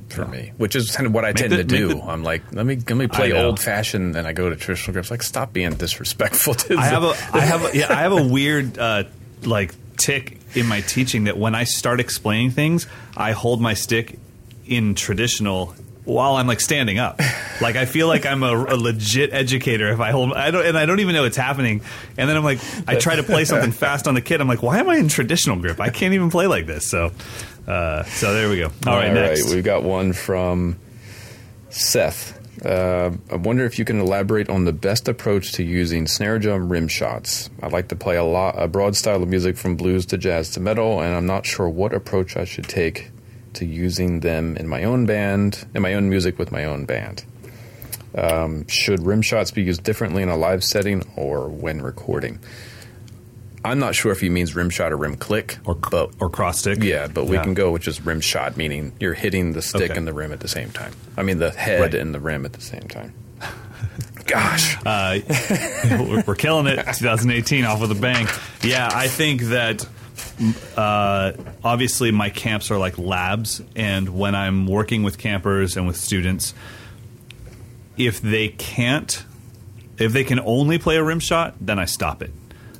[0.08, 0.52] for me.
[0.56, 1.88] Which is kind of what I Make tend the- to do.
[1.88, 4.92] the- I'm like, let me let me play old fashioned, then I go to traditional
[4.94, 5.10] grips.
[5.10, 6.78] Like, stop being disrespectful to.
[6.78, 9.04] I have a I have a, yeah I have a weird uh,
[9.42, 12.86] like tick in my teaching that when I start explaining things,
[13.16, 14.18] I hold my stick
[14.66, 15.74] in traditional
[16.08, 17.20] while I'm like standing up.
[17.60, 20.78] Like I feel like I'm a, a legit educator if I hold I don't and
[20.78, 21.82] I don't even know it's happening.
[22.16, 24.40] And then I'm like I try to play something fast on the kid.
[24.40, 25.80] I'm like, why am I in traditional grip?
[25.80, 26.88] I can't even play like this.
[26.88, 27.12] So
[27.66, 28.70] uh, so there we go.
[28.86, 29.52] All right, next.
[29.52, 30.78] we've got one from
[31.68, 32.34] Seth.
[32.64, 36.72] Uh, I wonder if you can elaborate on the best approach to using snare drum
[36.72, 37.50] rim shots.
[37.62, 40.50] I like to play a lot a broad style of music from blues to jazz
[40.52, 43.10] to metal, and I'm not sure what approach I should take
[43.58, 47.24] to using them in my own band, in my own music with my own band.
[48.14, 52.38] Um, should rim shots be used differently in a live setting or when recording?
[53.64, 56.60] I'm not sure if he means rim shot or rim click, or but or cross
[56.60, 56.82] stick.
[56.82, 57.42] yeah, but we Yeah.
[57.42, 59.98] can go with just rim shot, meaning you're hitting the stick Okay.
[59.98, 60.92] and the rim at the same time.
[61.16, 61.94] I mean, the head Right.
[61.94, 63.12] and the rim at the same time.
[64.26, 64.76] Gosh.
[64.86, 65.18] Uh,
[66.26, 66.76] we're, killing it.
[66.98, 68.26] 2018 off with a bang.
[68.62, 69.86] Yeah, I think that
[70.76, 71.32] uh,
[71.64, 76.54] obviously my camps are like labs, and when I'm working with campers and with students,
[77.96, 79.24] if they can't,
[79.98, 82.30] if they can only play a rim shot, then I stop it,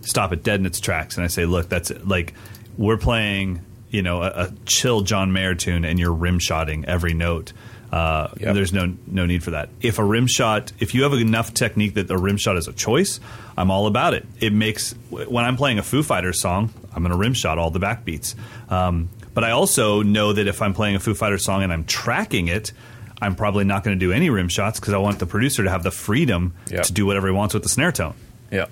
[0.03, 2.07] stop it dead in its tracks, and I say, look, that's it.
[2.07, 2.35] like
[2.77, 7.15] we're playing, you know, a, a chill John Mayer tune, and you're rim shotting every
[7.15, 7.53] note.
[7.91, 8.55] Uh, Yep.
[8.55, 9.71] There's no no need for that.
[9.81, 12.73] If a rim shot, if you have enough technique that the rim shot is a
[12.73, 13.19] choice,
[13.57, 14.27] I'm all about it.
[14.41, 17.71] It makes when I'm playing a Foo Fighters song, I'm going to rim shot all
[17.71, 18.35] the backbeats.
[18.71, 21.85] Um, but I also know that if I'm playing a Foo Fighters song and I'm
[21.85, 22.73] tracking it,
[23.21, 25.71] I'm probably not going to do any rim shots because I want the producer to
[25.71, 26.85] have the freedom Yep.
[26.85, 28.15] to do whatever he wants with the snare tone.
[28.51, 28.67] Yeah,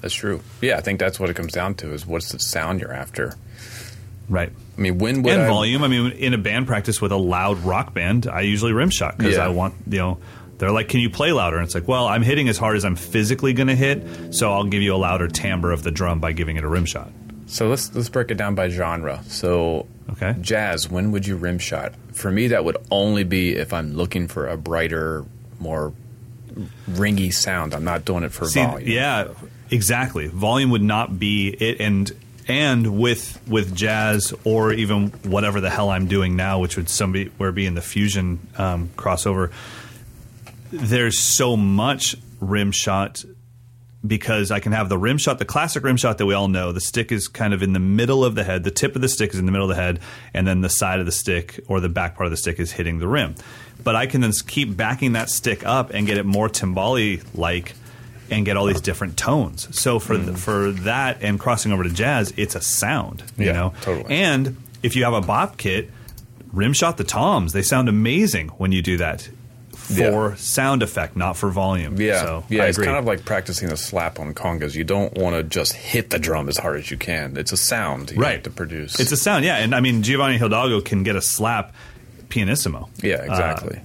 [0.00, 0.40] that's true.
[0.60, 3.34] Yeah, I think that's what it comes down to is what's the sound you're after.
[4.28, 4.52] Right.
[4.78, 5.82] I mean, when would and I, volume.
[5.82, 9.18] I mean, in a band practice with a loud rock band, I usually rim shot
[9.18, 9.44] because Yeah.
[9.44, 10.18] I want you know.
[10.58, 12.84] They're like, "Can you play louder?" And it's like, "Well, I'm hitting as hard as
[12.84, 16.20] I'm physically going to hit, so I'll give you a louder timbre of the drum
[16.20, 17.10] by giving it a rim shot."
[17.50, 19.22] So let's let's break it down by genre.
[19.26, 20.34] So Okay.
[20.40, 21.94] jazz, when would you rim shot?
[22.12, 25.24] For me, that would only be if I'm looking for a brighter,
[25.58, 25.92] more
[26.90, 27.74] ringy sound.
[27.74, 28.88] I'm not doing it for See, volume.
[28.88, 29.28] yeah,
[29.70, 30.26] exactly.
[30.28, 32.10] Volume would not be it, and
[32.48, 37.52] and with with jazz or even whatever the hell I'm doing now, which would somewhere
[37.52, 39.50] be in the fusion um, crossover.
[40.72, 43.24] There's so much rim shot
[44.06, 46.72] because I can have the rim shot, the classic rim shot that we all know.
[46.72, 48.64] The stick is kind of in the middle of the head.
[48.64, 50.00] The tip of the stick is in the middle of the head,
[50.32, 52.72] and then the side of the stick or the back part of the stick is
[52.72, 53.34] hitting the rim.
[53.82, 57.74] But I can then keep backing that stick up and get it more timbali like
[58.30, 59.68] and get all these different tones.
[59.78, 60.36] So for the, hmm.
[60.36, 63.72] for that and crossing over to jazz, it's a sound, you Yeah, know.
[63.82, 64.14] totally.
[64.14, 65.90] And if you have a bop kit,
[66.52, 67.52] rim shot the toms.
[67.52, 69.28] They sound amazing when you do that.
[69.96, 70.34] For Yeah.
[70.36, 72.00] sound effect, not for volume.
[72.00, 72.64] Yeah, so yeah.
[72.64, 74.74] It's kind of like practicing a slap on congas.
[74.74, 77.36] You don't want to just hit the drum as hard as you can.
[77.36, 78.34] It's a sound you Right.
[78.34, 78.98] have to produce.
[79.00, 79.56] It's a sound, yeah.
[79.56, 81.74] And I mean, Giovanni Hidalgo can get a slap
[82.28, 82.88] pianissimo.
[83.02, 83.78] yeah, exactly.
[83.78, 83.80] Uh,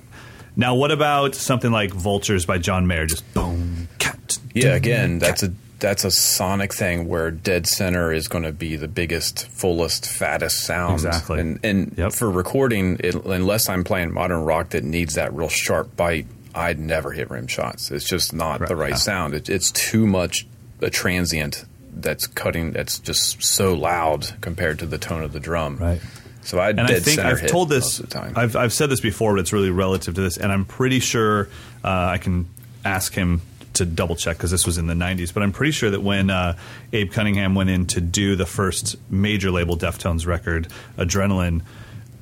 [0.56, 3.06] now, what about something like Vultures by John Mayer?
[3.06, 4.38] Just boom, cat.
[4.54, 8.76] yeah, again, that's a that's a sonic thing where dead center is going to be
[8.76, 10.94] the biggest, fullest, fattest sound.
[10.96, 11.40] Exactly.
[11.40, 12.14] And and Yep.
[12.14, 16.80] for recording, it, unless I'm playing modern rock that needs that real sharp bite, I'd
[16.80, 17.92] never hit rim shots.
[17.92, 18.96] It's just not Right, the right yeah.
[18.96, 19.34] sound.
[19.34, 20.48] It, it's too much
[20.82, 22.72] a transient that's cutting.
[22.72, 25.78] That's just so loud compared to the tone of the drum.
[25.78, 26.02] Right.
[26.44, 27.84] So I and I think I've told this.
[27.84, 28.34] most of the time.
[28.36, 31.50] I've I've said this before, but it's really relative to this, and I'm pretty sure
[31.84, 32.48] uh, I can
[32.84, 33.42] ask him
[33.76, 35.34] to double check because this was in the 90s.
[35.34, 36.58] But I'm pretty sure that when uh,
[36.94, 40.68] Abe Cunningham went in to do the first major label Deftones record,
[40.98, 41.62] Adrenaline,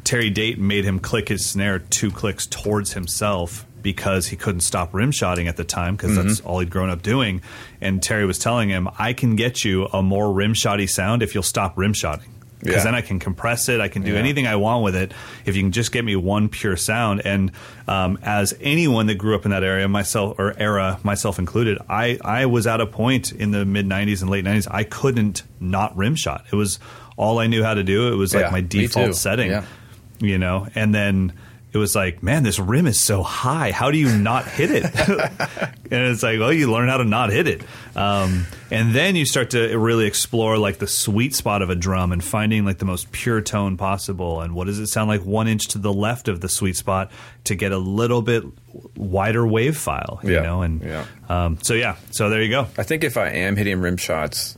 [0.04, 4.94] Terry Date made him click his snare two clicks towards himself because he couldn't stop
[4.94, 6.48] rim shotting at the time because that's Mm-hmm.
[6.48, 7.42] all he'd grown up doing.
[7.82, 11.34] And Terry was telling him, "I can get you a more rim shotty sound if
[11.34, 12.30] you'll stop rim shotting."
[12.64, 12.84] Because Yeah.
[12.86, 14.20] then I can compress it, I can do Yeah.
[14.20, 15.14] anything I want with it.
[15.46, 17.52] If you can just get me one pure sound, and
[17.88, 22.18] um, as anyone that grew up in that area, myself or era, myself included, I
[22.24, 25.96] I was at a point in the mid '90s and late '90s, I couldn't not
[25.98, 26.46] rim shot.
[26.52, 26.80] It was
[27.18, 28.12] all I knew how to do.
[28.12, 29.62] It was like Yeah, my default setting
[30.20, 31.34] you know and then
[31.74, 33.72] it was like man this rim is so high.
[33.72, 34.84] How do you not hit it?
[35.94, 37.62] And it's like well you learn how to not hit it.
[37.96, 42.12] Um, and then you start to really explore like the sweet spot of a drum
[42.12, 44.42] and finding like the most pure tone possible.
[44.42, 47.12] And what does it sound like one inch to the left of the sweet spot
[47.44, 48.44] to get a little bit
[48.96, 51.06] wider wave file you Yeah, know and yeah.
[51.30, 51.96] um, so yeah.
[52.12, 52.68] So there you go.
[52.78, 54.58] I think if I am hitting rim shots,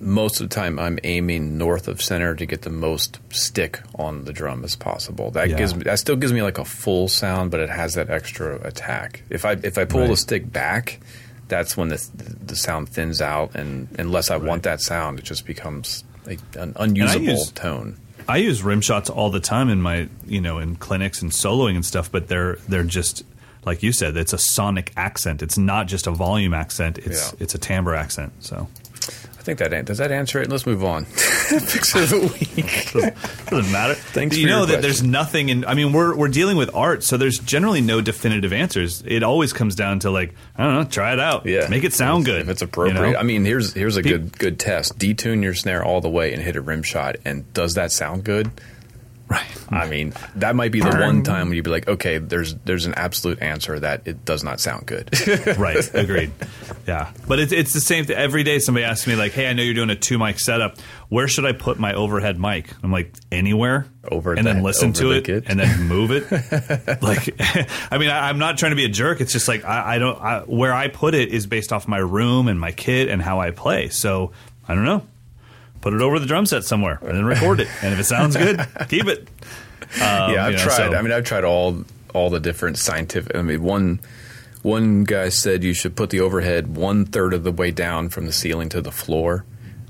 [0.00, 4.24] most of the time I'm aiming north of center to get the most stick on
[4.24, 5.30] the drum as possible.
[5.30, 5.56] That Yeah.
[5.56, 8.56] gives me that still gives me like a full sound, but it has that extra
[8.66, 9.22] attack.
[9.30, 11.00] If I if I pull the stick back,
[11.48, 12.06] that's when the
[12.44, 16.74] the sound thins out, and unless I want that sound, it just becomes like an
[16.76, 17.96] unusable use- tone.
[18.28, 21.74] I use rim shots all the time in my, you know, in clinics and soloing
[21.74, 23.24] and stuff, but they're they're just
[23.64, 25.40] like you said, it's a sonic accent.
[25.42, 26.98] It's not just a volume accent.
[26.98, 27.38] It's Yeah.
[27.40, 28.32] it's a timbre accent.
[28.40, 28.68] So
[29.42, 30.48] I think that does that answer it.
[30.48, 31.04] Let's move on.
[31.06, 32.92] Fix of the week.
[33.50, 33.94] doesn't matter.
[33.94, 35.64] Thanks You know that there's nothing in.
[35.64, 39.02] I mean, we're we're dealing with art, so there's generally no definitive answers.
[39.04, 41.44] It always comes down to like I don't know, try it out.
[41.44, 43.12] Yeah, make it sound good if it's you appropriate.
[43.12, 43.18] know?
[43.18, 44.96] I mean, here's here's a Pe- good good test.
[44.96, 48.22] Detune your snare all the way and hit a rim shot, and does that sound
[48.22, 48.48] good?
[49.32, 49.72] Right.
[49.72, 52.86] I mean, that might be the one time when you'd be like, okay, there's there's
[52.86, 55.10] an absolute answer that it does not sound good.
[55.58, 55.94] right.
[55.94, 56.32] Agreed.
[56.86, 57.12] Yeah.
[57.26, 59.62] But it's, it's the same thing every day somebody asks me like hey i know
[59.62, 60.78] you're doing a two mic setup.
[61.08, 62.72] Where should i put my overhead mic?
[62.82, 63.86] I'm like anywhere.
[64.10, 65.44] Over and then listen to the it kit.
[65.46, 66.22] and then move it.
[67.02, 67.34] Like
[67.90, 69.20] i mean I, i'm not trying to be a jerk.
[69.20, 71.98] It's just like i, I don't I, where i put it is based off my
[71.98, 73.88] room and my kit and how i play.
[73.88, 74.32] So
[74.68, 75.06] i don't know
[75.82, 78.36] put it over the drum set somewhere and then record it and if it sounds
[78.36, 78.58] good
[78.88, 79.28] keep it
[79.96, 80.76] Um, yeah, I've you know, tried.
[80.76, 83.36] so- I mean, I've tried all all the different scientific.
[83.36, 84.00] I mean, one
[84.62, 88.26] one guy said you should put the overhead one third of the way down from
[88.26, 89.44] the ceiling to the floor,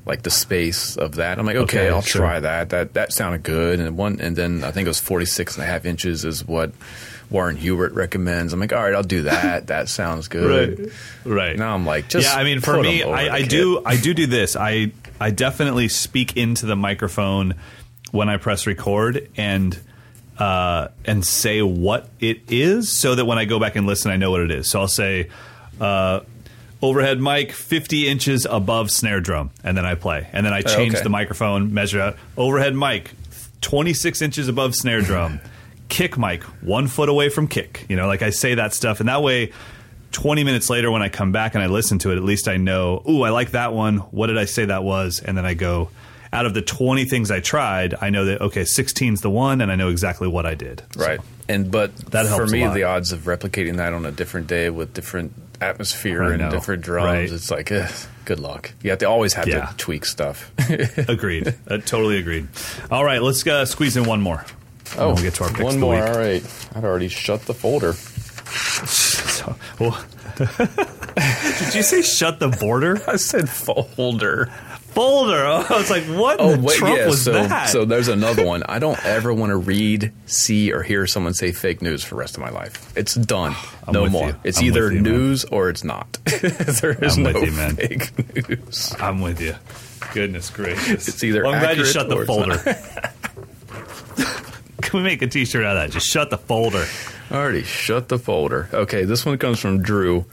[0.07, 1.38] like the space of that.
[1.38, 2.22] I'm like, okay, Okay, I'll sure.
[2.22, 2.70] try that.
[2.70, 3.78] That that sounded good.
[3.80, 6.72] And one, and then I think it was 46 and a half inches is what
[7.30, 8.53] Warren Huart recommends.
[8.53, 9.66] I'm like, all right, I'll do that.
[9.72, 10.78] That sounds good.
[10.80, 10.93] Right.
[11.24, 11.57] Right.
[11.59, 12.40] Now I'm like, just yeah.
[12.40, 14.57] I mean, for me, I, I do, I do do this.
[14.57, 14.90] I,
[15.22, 17.54] I definitely speak into the microphone
[18.10, 19.78] when I press record and,
[20.38, 24.16] uh, and say what it is, so that when I go back and listen, I
[24.16, 24.68] know what it is.
[24.68, 25.28] So I'll say,
[25.80, 26.20] uh,
[26.82, 30.94] overhead mic 50 inches above snare drum, and then I play, and then I change
[30.94, 31.02] Oh, okay.
[31.04, 33.12] the microphone, measure out overhead mic
[33.60, 35.40] 26 inches above snare drum.
[35.88, 37.84] kick mic one foot away from kick.
[37.88, 39.52] You know, like I say that stuff, and that way,
[40.12, 42.56] 20 minutes later when I come back and I listen to it, at least I
[42.56, 43.98] know, ooh, I like that one.
[43.98, 45.20] What did I say that was?
[45.20, 45.88] And then I go,
[46.32, 49.70] out of the 20 things I tried, I know that, okay, 16's the one, and
[49.70, 50.82] I know exactly what I did.
[50.94, 51.20] So, Right.
[51.48, 54.94] And but That for me, the odds of replicating that on a different day with
[54.94, 57.30] different atmosphere and different drums, Right.
[57.30, 57.88] it's like, eh,
[58.24, 58.72] good luck.
[58.82, 59.66] You have to always have Yeah.
[59.66, 60.50] to tweak stuff.
[61.08, 61.54] agreed.
[61.68, 62.48] uh, totally agreed.
[62.90, 64.44] All right, let's uh, squeeze in one more.
[64.96, 65.96] oh, we'll get to our picks one more.
[65.96, 66.42] All right.
[66.74, 67.94] I'd already shut the folder.
[69.32, 69.82] So, oh.
[69.90, 70.04] well,
[71.58, 73.00] did you say shut the border?
[73.08, 74.46] I said folder.
[74.92, 75.46] Folder.
[75.46, 77.06] Oh, I was like, what Oh, in the wait, Trump yeah.
[77.06, 77.70] was so, that?
[77.70, 78.62] so there's another one.
[78.68, 82.20] I don't ever want to read, see, or hear someone say fake news for the
[82.20, 82.94] rest of my life.
[82.96, 83.54] It's done.
[83.86, 84.28] I'm no more.
[84.28, 84.36] you.
[84.44, 85.12] It's I'm either you, man.
[85.12, 86.12] news or it's not.
[86.24, 87.76] there is I'm no you, man.
[87.76, 88.94] fake news.
[89.00, 89.54] I'm with you.
[90.12, 91.08] Goodness gracious.
[91.08, 92.58] It's either Well, I'm glad you shut the folder.
[94.82, 95.90] Can we make a T-shirt out of that?
[95.90, 96.84] Just shut the folder.
[97.30, 98.68] Already shut the folder.
[98.72, 100.26] Okay, this one comes from Drew.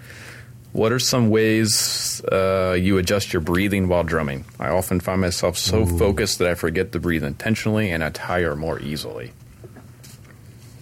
[0.71, 4.45] What are some ways uh, you adjust your breathing while drumming?
[4.59, 8.55] I often find myself so focused that I forget to breathe intentionally and I tire
[8.55, 9.31] more easily.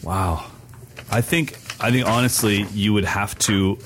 [0.04, 0.46] Wow.
[1.10, 3.78] I think I think honestly you would have to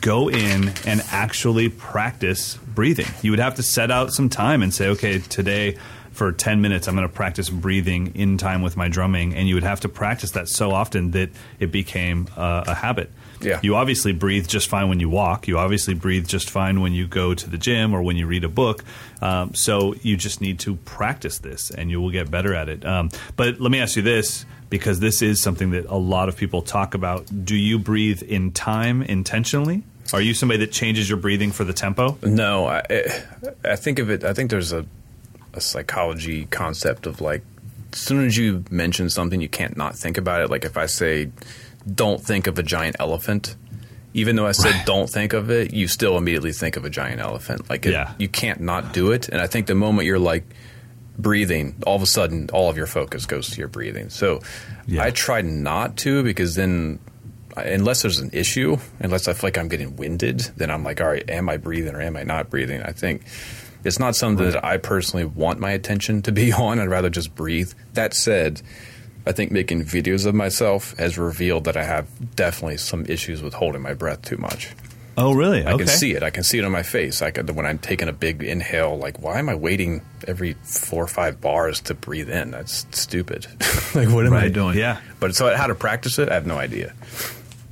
[0.00, 3.06] go in and actually practice breathing.
[3.22, 5.78] You would have to set out some time and say, okay, today
[6.18, 9.34] for 10 minutes, I'm going to practice breathing in time with my drumming.
[9.34, 13.12] And you would have to practice that so often that it became uh, a habit.
[13.40, 13.60] Yeah.
[13.62, 15.46] You obviously breathe just fine when you walk.
[15.46, 18.42] You obviously breathe just fine when you go to the gym or when you read
[18.42, 18.82] a book.
[19.22, 22.84] Um, so you just need to practice this and you will get better at it.
[22.84, 26.36] Um, but let me ask you this because this is something that a lot of
[26.36, 27.26] people talk about.
[27.44, 29.84] Do you breathe in time intentionally?
[30.12, 32.18] Are you somebody that changes your breathing for the tempo?
[32.22, 32.82] No, I,
[33.64, 34.24] I think of it.
[34.24, 34.86] I think there's a,
[35.58, 37.42] a psychology concept of like,
[37.92, 40.50] as soon as you mention something, you can't not think about it.
[40.50, 41.30] Like if I say,
[41.92, 43.56] "Don't think of a giant elephant,"
[44.14, 44.86] even though I said Right.
[44.86, 47.68] "Don't think of it," you still immediately think of a giant elephant.
[47.70, 48.12] Like it, Yeah.
[48.18, 49.28] you can't not do it.
[49.28, 50.44] And I think the moment you're like
[51.18, 54.08] breathing, all of a sudden, all of your focus goes to your breathing.
[54.10, 54.40] So
[54.86, 55.02] Yeah.
[55.04, 56.98] I try not to because then
[57.56, 61.08] unless there's an issue, unless I feel like I'm getting winded, then I'm like, all
[61.08, 62.82] right, am I breathing or am I not breathing?
[62.82, 63.22] I think
[63.84, 66.78] it's not something that I personally want my attention to be on.
[66.78, 67.72] I'd rather just breathe.
[67.94, 68.62] That said,
[69.26, 73.54] I think making videos of myself has revealed that I have definitely some issues with
[73.54, 74.70] holding my breath too much.
[75.18, 75.66] Oh, really?
[75.66, 76.22] I can see it.
[76.22, 77.22] I can see it on my face.
[77.22, 81.02] I could, when I'm taking a big inhale, like, why am I waiting every four
[81.02, 82.52] or five bars to breathe in?
[82.52, 83.48] That's stupid.
[83.96, 84.78] like, what am I doing?
[84.78, 85.00] Yeah.
[85.18, 86.28] But so how to practice it?
[86.28, 86.94] I have no idea.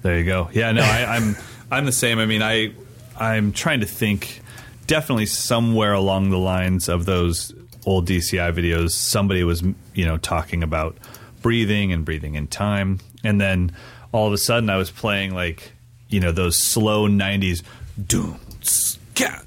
[0.02, 0.50] There you go.
[0.52, 1.36] Yeah, no, I, I'm
[1.70, 2.18] I'm the same.
[2.18, 2.72] I mean, I
[3.16, 4.40] I'm trying to think.
[4.86, 9.62] Definitely somewhere along the lines of those old DCI videos, somebody was
[9.94, 10.96] you know talking about
[11.42, 13.74] breathing and breathing in time, and then
[14.12, 15.72] all of a sudden I was playing like
[16.08, 17.62] you know those slow '90s
[18.06, 19.44] doom scat,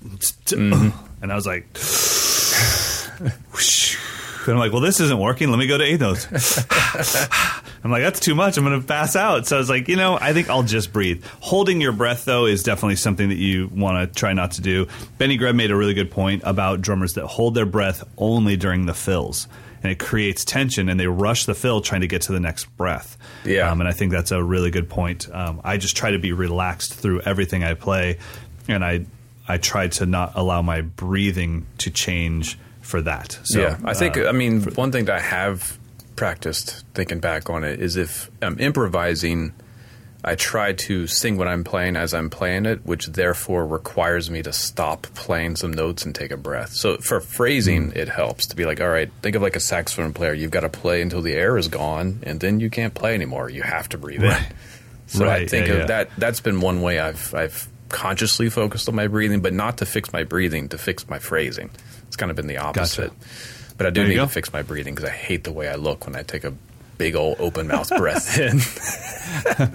[0.51, 1.67] and I was like.
[4.49, 5.49] And I'm like, well, this isn't working.
[5.49, 6.25] Let me go to notes.
[7.83, 8.57] I'm like, that's too much.
[8.57, 9.47] I'm going to pass out.
[9.47, 11.23] So I was like, you know, I think I'll just breathe.
[11.39, 14.87] Holding your breath, though, is definitely something that you want to try not to do.
[15.17, 18.85] Benny Greb made a really good point about drummers that hold their breath only during
[18.85, 19.47] the fills.
[19.81, 22.65] And it creates tension, and they rush the fill trying to get to the next
[22.75, 23.17] breath.
[23.45, 23.71] Yeah.
[23.71, 25.33] Um, and I think that's a really good point.
[25.33, 28.17] Um, I just try to be relaxed through everything I play,
[28.67, 29.05] and I
[29.47, 33.39] I try to not allow my breathing to change for that.
[33.43, 34.17] So, yeah, I think.
[34.17, 35.78] uh, I mean, one thing that I have
[36.19, 39.53] practiced thinking back on it is if I'm improvising,
[40.21, 44.41] I try to sing what I'm playing as I'm playing it, which therefore requires me
[44.41, 46.73] to stop playing some notes and take a breath.
[46.73, 47.97] So for phrasing, hmm.
[47.97, 50.33] it helps to be like, all right, think of like a saxophone player.
[50.33, 53.49] You've got to play until the air is gone, and then you can't play anymore.
[53.49, 54.43] You have to breathe in.
[55.07, 55.85] So I think yeah, of yeah.
[55.85, 56.09] that.
[56.17, 60.11] That's been one way I've I've consciously focused on my breathing, but not to fix
[60.11, 61.69] my breathing, to fix my phrasing.
[62.07, 63.13] It's kind of been the opposite.
[63.79, 64.25] But I do need go.
[64.25, 66.53] to fix my breathing because I hate the way I look when I take a
[66.99, 68.59] big old open mouth breath in.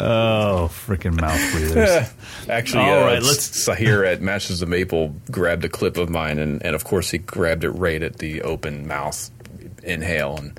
[0.00, 2.10] Oh, freaking mouth breathers.
[2.48, 6.38] Actually, All uh, right, let's- Sahir at Matches the Maple grabbed a clip of mine,
[6.38, 9.30] and, and of course he grabbed it right at the open mouth
[9.82, 10.58] inhale, and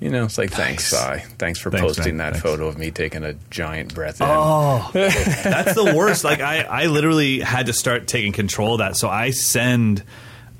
[0.00, 2.32] you know it's like thanks, Sai, thanks for Thanks, posting man.
[2.32, 2.42] that Thanks.
[2.42, 4.26] photo of me taking a giant breath in.
[4.30, 6.22] Oh, that's the worst.
[6.24, 8.96] Like I, I literally had to start taking control of that.
[8.96, 10.04] So I send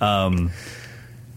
[0.00, 0.50] um,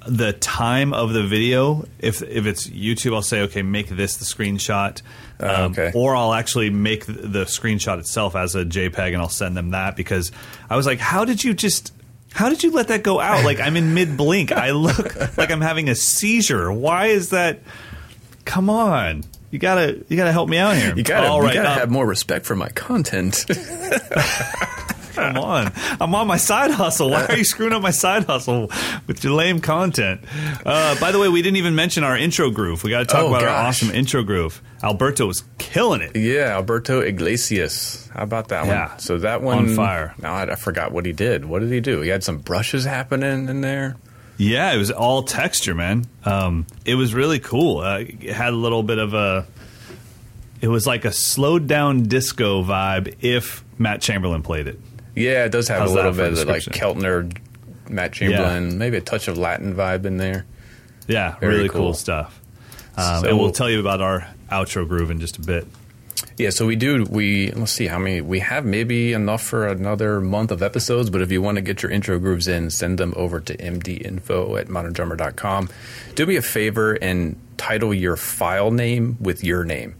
[0.07, 1.85] the time of the video.
[1.99, 5.01] If if it's YouTube, I'll say, okay, make this the screenshot.
[5.39, 5.91] Um, Oh, okay.
[5.95, 9.71] Or I'll actually make the, the screenshot itself as a JPEG, and I'll send them
[9.71, 10.31] that because
[10.69, 11.93] I was like, how did you just.
[12.31, 13.45] How did you let that go out?
[13.45, 14.51] Like I'm in mid blink.
[14.51, 16.71] I look like I'm having a seizure.
[16.73, 17.59] Why is that?
[18.43, 20.95] Come on, you gotta you gotta help me out here.
[20.95, 23.45] You gotta, All you gotta uh, have more respect for my content.
[25.13, 25.71] Come on.
[26.01, 27.09] I'm on my side hustle.
[27.11, 28.71] Why are you screwing up my side hustle
[29.07, 30.21] with your lame content?
[30.65, 32.83] Uh, by the way, we didn't even mention our intro groove.
[32.83, 34.61] We got to talk Oh, about our awesome intro groove.
[34.81, 36.15] Alberto was killing it.
[36.15, 38.09] yeah, Alberto Iglesias.
[38.13, 38.69] How about that one?
[38.69, 38.89] Yeah.
[38.89, 38.99] one?
[38.99, 40.13] So that one On fire.
[40.19, 41.45] Now I, I forgot what he did.
[41.45, 42.01] What did he do?
[42.01, 43.95] He had some brushes happening in there.
[44.37, 46.05] Yeah, it was all texture, man.
[46.25, 47.79] Um, it was really cool.
[47.79, 49.45] Uh, it had a little bit of a.
[50.59, 54.79] It was like a slowed down disco vibe if Matt Chamberlain played it.
[55.15, 56.63] Yeah, it does have How's a little bit of like?
[56.63, 57.35] Keltner,
[57.89, 60.45] Matt Chamberlain, maybe a touch of Latin vibe in there.
[61.07, 61.81] Yeah, Very really cool.
[61.81, 61.93] cool.
[61.93, 62.39] stuff.
[62.97, 65.67] Um, So- and we'll tell you about our outro groove in just a bit.
[66.37, 67.03] Yeah, so we do.
[67.09, 68.65] We let's see how many we have.
[68.65, 71.09] Maybe enough for another month of episodes.
[71.09, 74.59] But if you want to get your intro grooves in, send them over to mdinfo
[74.59, 75.69] at moderndrummer.com.
[76.15, 79.95] Do me a favor and title your file name with your name.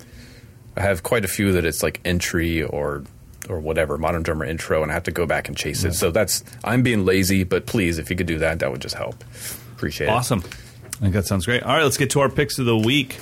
[0.75, 3.03] I have quite a few that it's like entry or
[3.49, 5.93] or whatever modern drummer intro, and I have to go back and chase it.
[5.93, 8.95] So that's I'm being lazy, but please, if you could do that, that would just
[8.95, 9.23] help.
[9.75, 10.11] Appreciate it.
[10.11, 10.39] Awesome.
[10.39, 11.63] I think that sounds great.
[11.63, 13.17] All right, let's get to our picks of the week.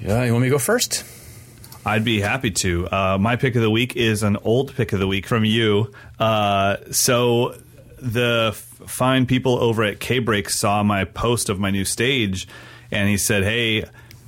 [0.00, 1.04] Yeah, you want me to go first?
[1.84, 2.86] I'd be happy to.
[2.86, 5.92] Uh, my pick of the week is an old pick of the week from you.
[6.18, 7.56] Uh, so
[7.98, 8.56] the f-
[8.88, 12.46] fine people over at Kbrake saw my post of my new stage,
[12.90, 13.84] and he said, "Hey,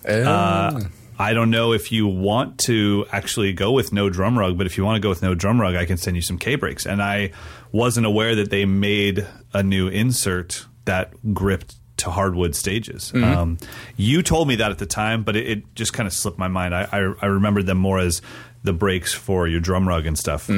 [0.07, 0.81] uh,
[1.21, 4.79] I don't know if you want to actually go with no drum rug, but if
[4.79, 7.03] you want to go with no drum rug, I can send you some Kbrakes." And
[7.03, 7.33] I
[7.73, 13.13] wasn't aware that they made a new insert that gripped to hardwood stages.
[13.15, 13.37] Mhm.
[13.37, 13.59] Um,
[13.97, 16.49] you told me that at the time, but it, it just kind of slipped my
[16.49, 16.75] mind.
[16.75, 18.23] I, I, I remembered them more as
[18.63, 20.49] the brakes for your drum rug and stuff.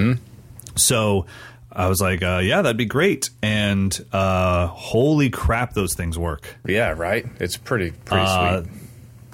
[0.76, 1.26] So
[1.72, 3.30] I was like, uh, yeah, that'd be great.
[3.42, 6.56] And uh, holy crap, those things work.
[6.66, 7.26] Yeah, right.
[7.40, 8.72] It's pretty pretty Uh, sweet.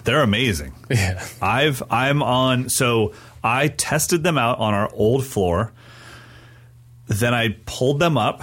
[0.08, 0.72] They're amazing.
[0.88, 1.22] Yeah.
[1.42, 3.12] I've I'm on so
[3.44, 5.70] I tested them out on our old floor.
[7.08, 8.42] Then I pulled them up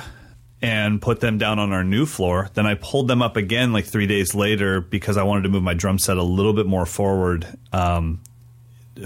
[0.62, 2.52] and put them down on our new floor.
[2.54, 5.64] Then I pulled them up again like three days later because I wanted to move
[5.64, 8.22] my drum set a little bit more forward um,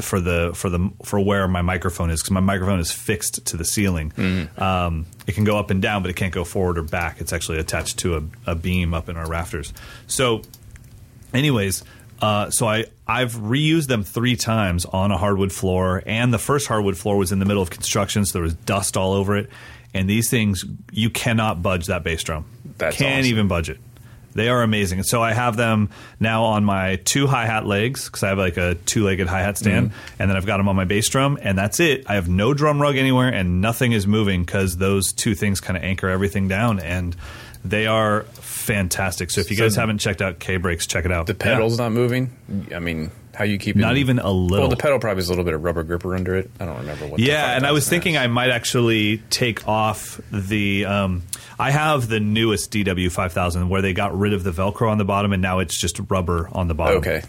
[0.02, 3.56] for the for the for where my microphone is because my microphone is fixed to
[3.56, 4.12] the ceiling.
[4.58, 7.22] Um, it can go up and down, but it can't go forward or back.
[7.22, 9.72] It's actually attached to a, a beam up in our rafters.
[10.08, 10.42] So
[11.34, 11.86] anyways
[12.22, 16.68] uh, so I I've reused them three times on a hardwood floor, and the first
[16.68, 19.50] hardwood floor was in the middle of construction, so there was dust all over it.
[19.94, 22.46] And these things, you cannot budge that bass drum.
[22.78, 23.30] That's Can't awesome.
[23.32, 23.80] even budge it.
[24.36, 25.00] They are amazing.
[25.00, 25.90] And so I have them
[26.20, 29.40] now on my two hi hat legs because I have like a two legged hi
[29.40, 32.06] hat stand, and then I've got them on my bass drum, and that's it.
[32.08, 35.76] I have no drum rug anywhere, and nothing is moving because those two things kind
[35.76, 37.16] of anchor everything down, and
[37.66, 38.26] they are
[38.74, 39.32] fantastic.
[39.32, 41.28] So if you So guys haven't checked out Kbrakes, check it out.
[41.28, 42.36] The pedal's not moving.
[42.74, 43.80] I mean, how you keep it?
[43.80, 44.60] Not even a little.
[44.60, 46.52] Well, the pedal probably has a little bit of rubber gripper under it.
[46.60, 47.20] I don't remember what.
[47.20, 50.86] Yeah, and I was 5000 thinking I might actually take off the.
[50.86, 51.24] Um,
[51.58, 54.98] I have the newest DW five thousand where they got rid of the Velcro on
[54.98, 56.98] the bottom and now it's just rubber on the bottom.
[57.00, 57.22] Okay,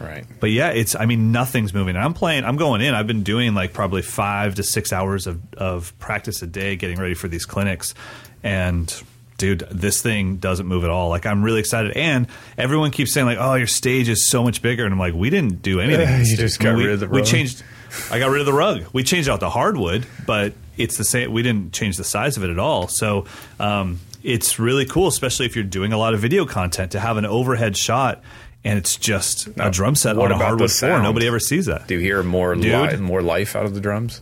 [0.00, 0.24] right.
[0.40, 0.94] But yeah, it's.
[0.94, 1.96] I mean, nothing's moving.
[1.96, 2.44] I'm playing.
[2.44, 2.94] I'm going in.
[2.94, 6.98] I've been doing like probably five to six hours of of practice a day, getting
[6.98, 7.94] ready for these clinics,
[8.42, 9.02] and.
[9.40, 11.08] Dude, this thing doesn't move at all.
[11.08, 12.26] Like I'm really excited, and
[12.58, 15.30] everyone keeps saying like, "Oh, your stage is so much bigger," and I'm like, "We
[15.30, 16.06] didn't do anything.
[16.06, 17.62] Yeah, you just got we, rid of the We changed.
[18.10, 18.84] I got rid of the rug.
[18.92, 21.32] We changed out the hardwood, but it's the same.
[21.32, 22.86] We didn't change the size of it at all.
[22.86, 23.24] So
[23.58, 27.16] um, it's really cool, especially if you're doing a lot of video content, to have
[27.16, 28.22] an overhead shot
[28.62, 31.00] and it's just a drum set on a hardwood floor.
[31.02, 31.86] Nobody ever sees that.
[31.86, 32.64] Do you hear more Dude.
[32.64, 34.20] li- more life out of the drums?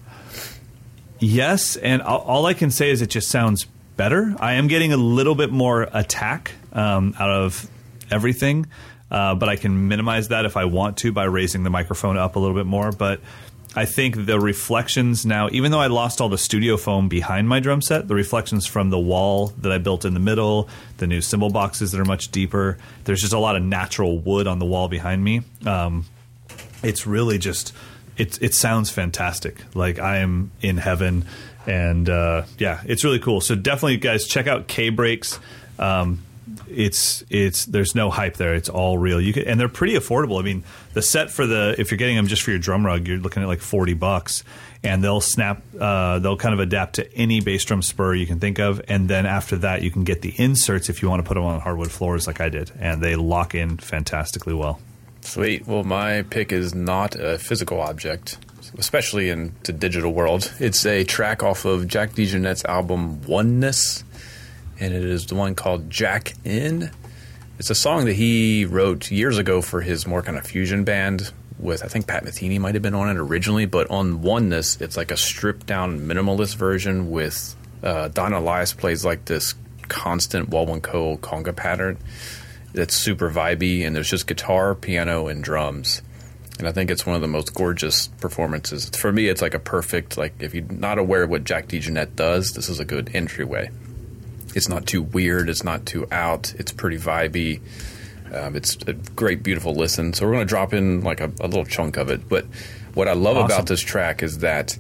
[1.18, 3.66] Yes, and all, all I can say is it just sounds
[3.98, 4.34] better.
[4.40, 7.68] I am getting a little bit more attack um, out of
[8.10, 8.66] everything,
[9.10, 12.36] uh, but I can minimize that if I want to by raising the microphone up
[12.36, 12.90] a little bit more.
[12.92, 13.20] But
[13.76, 17.60] I think the reflections now, even though I lost all the studio foam behind my
[17.60, 21.20] drum set, the reflections from the wall that I built in the middle, the new
[21.20, 24.64] cymbal boxes that are much deeper, there's just a lot of natural wood on the
[24.64, 25.42] wall behind me.
[25.66, 26.06] Um,
[26.82, 27.74] it's really just
[28.16, 29.62] it it sounds fantastic.
[29.74, 31.26] Like I am in heaven,
[31.68, 33.42] and uh, yeah, it's really cool.
[33.42, 35.38] So definitely, guys, check out Kbrakes.
[35.78, 36.24] Um,
[36.66, 38.54] it's it's there's no hype there.
[38.54, 39.20] It's all real.
[39.20, 40.40] You can, and they're pretty affordable.
[40.40, 40.64] I mean,
[40.94, 43.42] the set for the if you're getting them just for your drum rug, you're looking
[43.42, 44.44] at like forty bucks,
[44.82, 45.62] and they'll snap.
[45.78, 49.08] Uh, they'll kind of adapt to any bass drum spur you can think of, and
[49.08, 51.60] then after that, you can get the inserts if you want to put them on
[51.60, 54.80] hardwood floors like I did, and they lock in fantastically well.
[55.20, 55.66] Sweet.
[55.66, 58.38] Well, my pick is not a physical object,
[58.76, 60.52] especially in the digital world.
[60.58, 64.04] It's a track off of Jack DeJohnette's album Oneness,
[64.80, 66.90] and it is the one called Jack In.
[67.58, 71.32] It's a song that he wrote years ago for his more kind of fusion band
[71.58, 74.96] with, I think Pat Metheny might have been on it originally, but on Oneness, it's
[74.96, 79.54] like a stripped down minimalist version with uh, Don Alias plays like this
[79.88, 81.98] constant one conga pattern
[82.72, 86.02] that's super vibey, and there's just guitar, piano, and drums.
[86.58, 88.88] And I think it's one of the most gorgeous performances.
[88.90, 92.16] For me, it's like a perfect like if you're not aware of what Jack DeJohnette
[92.16, 93.70] does, this is a good entryway.
[94.54, 95.48] It's not too weird.
[95.48, 96.52] It's not too out.
[96.58, 97.60] It's pretty vibey.
[98.34, 100.12] Um, it's a great, beautiful listen.
[100.12, 102.28] So we're going to drop in like a, a little chunk of it.
[102.28, 102.44] But
[102.94, 103.46] what I love Awesome.
[103.54, 104.76] about this track is that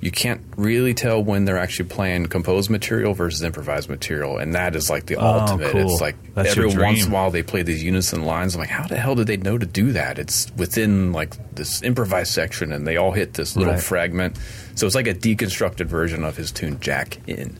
[0.00, 4.76] you can't really tell when they're actually playing composed material versus improvised material, and that
[4.76, 5.72] is like the Oh, ultimate.
[5.72, 5.92] cool.
[5.92, 8.54] It's like That's every once in a while they play these unison lines.
[8.54, 10.18] I'm like, how the hell did they know to do that?
[10.18, 13.82] It's within like this improvised section, and they all hit this little Right.
[13.82, 14.36] fragment.
[14.76, 17.58] So it's like a deconstructed version of his tune Jack In.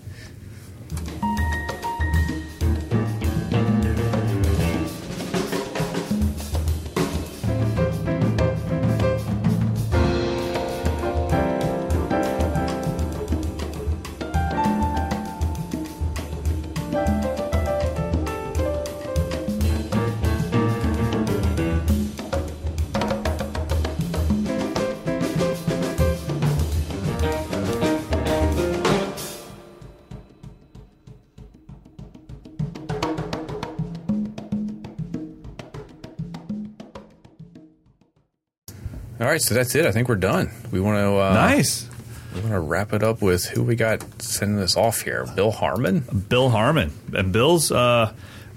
[39.29, 39.87] Right, so that's it.
[39.87, 40.51] I think we're done.
[40.71, 41.89] We want to uh, nice.
[42.35, 45.27] We want to wrap it up with who we got sending us off here.
[45.35, 46.01] Bill Harmon.
[46.29, 48.13] Bill Harmon, and Bill's uh,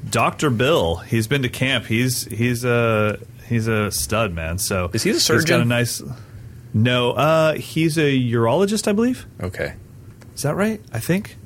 [0.10, 0.98] Doctor Bill.
[0.98, 1.86] He's been to camp.
[1.86, 3.18] He's he's a
[3.48, 4.58] he's a stud, man.
[4.58, 5.48] So is he a He's surgeon?
[5.58, 6.02] got a nice.
[6.74, 9.26] No, uh, he's a urologist, I believe.
[9.42, 9.74] Okay,
[10.36, 10.82] is that right?
[10.94, 11.38] I think.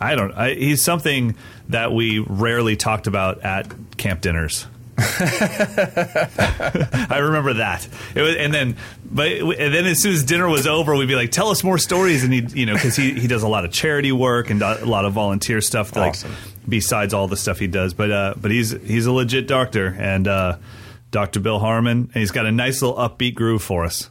[0.00, 0.32] I don't.
[0.32, 1.36] I, he's something
[1.68, 4.66] that we rarely talked about at camp dinners.
[7.10, 7.86] I remember that.
[8.14, 11.14] It was, and then, but and then as soon as dinner was over, we'd be
[11.14, 13.64] like, "Tell us more stories." And he, you know, because he he does a lot
[13.64, 15.96] of charity work and a lot of volunteer stuff.
[15.96, 16.30] Awesome.
[16.30, 16.38] Like
[16.68, 20.28] besides all the stuff he does, but uh, but he's he's a legit doctor and
[20.28, 20.58] uh,
[21.10, 21.40] Dr.
[21.40, 22.10] Bill Harmon.
[22.12, 24.10] And he's got a nice little upbeat groove for us.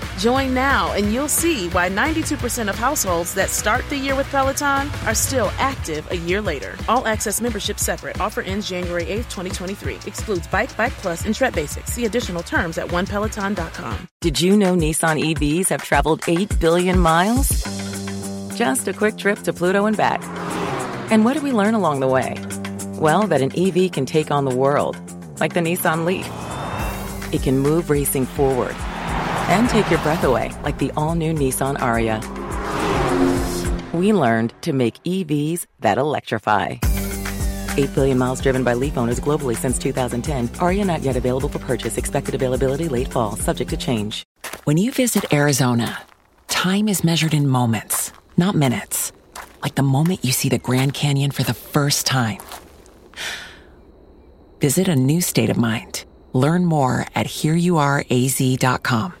[0.21, 4.87] Join now and you'll see why 92% of households that start the year with Peloton
[5.07, 6.75] are still active a year later.
[6.87, 8.21] All access membership separate.
[8.21, 9.95] Offer ends January 8th, 2023.
[10.05, 11.93] Excludes Bike, Bike Plus, and Tread Basics.
[11.93, 14.07] See additional terms at onepeloton.com.
[14.21, 17.49] Did you know Nissan EVs have traveled 8 billion miles?
[18.55, 20.21] Just a quick trip to Pluto and back.
[21.09, 22.35] And what did we learn along the way?
[22.99, 24.97] Well, that an EV can take on the world,
[25.39, 26.29] like the Nissan Leaf.
[27.33, 28.75] It can move racing forward
[29.51, 32.19] and take your breath away, like the all new Nissan Ariya.
[33.93, 36.77] We learned to make EVs that electrify.
[37.77, 40.47] 8 billion miles driven by Leaf owners globally since 2010.
[40.59, 41.97] Ariya not yet available for purchase.
[41.97, 44.25] Expected availability late fall, subject to change.
[44.63, 46.01] When you visit Arizona,
[46.47, 49.11] time is measured in moments, not minutes.
[49.61, 52.39] Like the moment you see the Grand Canyon for the first time.
[54.59, 56.05] Visit a new state of mind.
[56.33, 59.20] Learn more at hereyouareaz.com.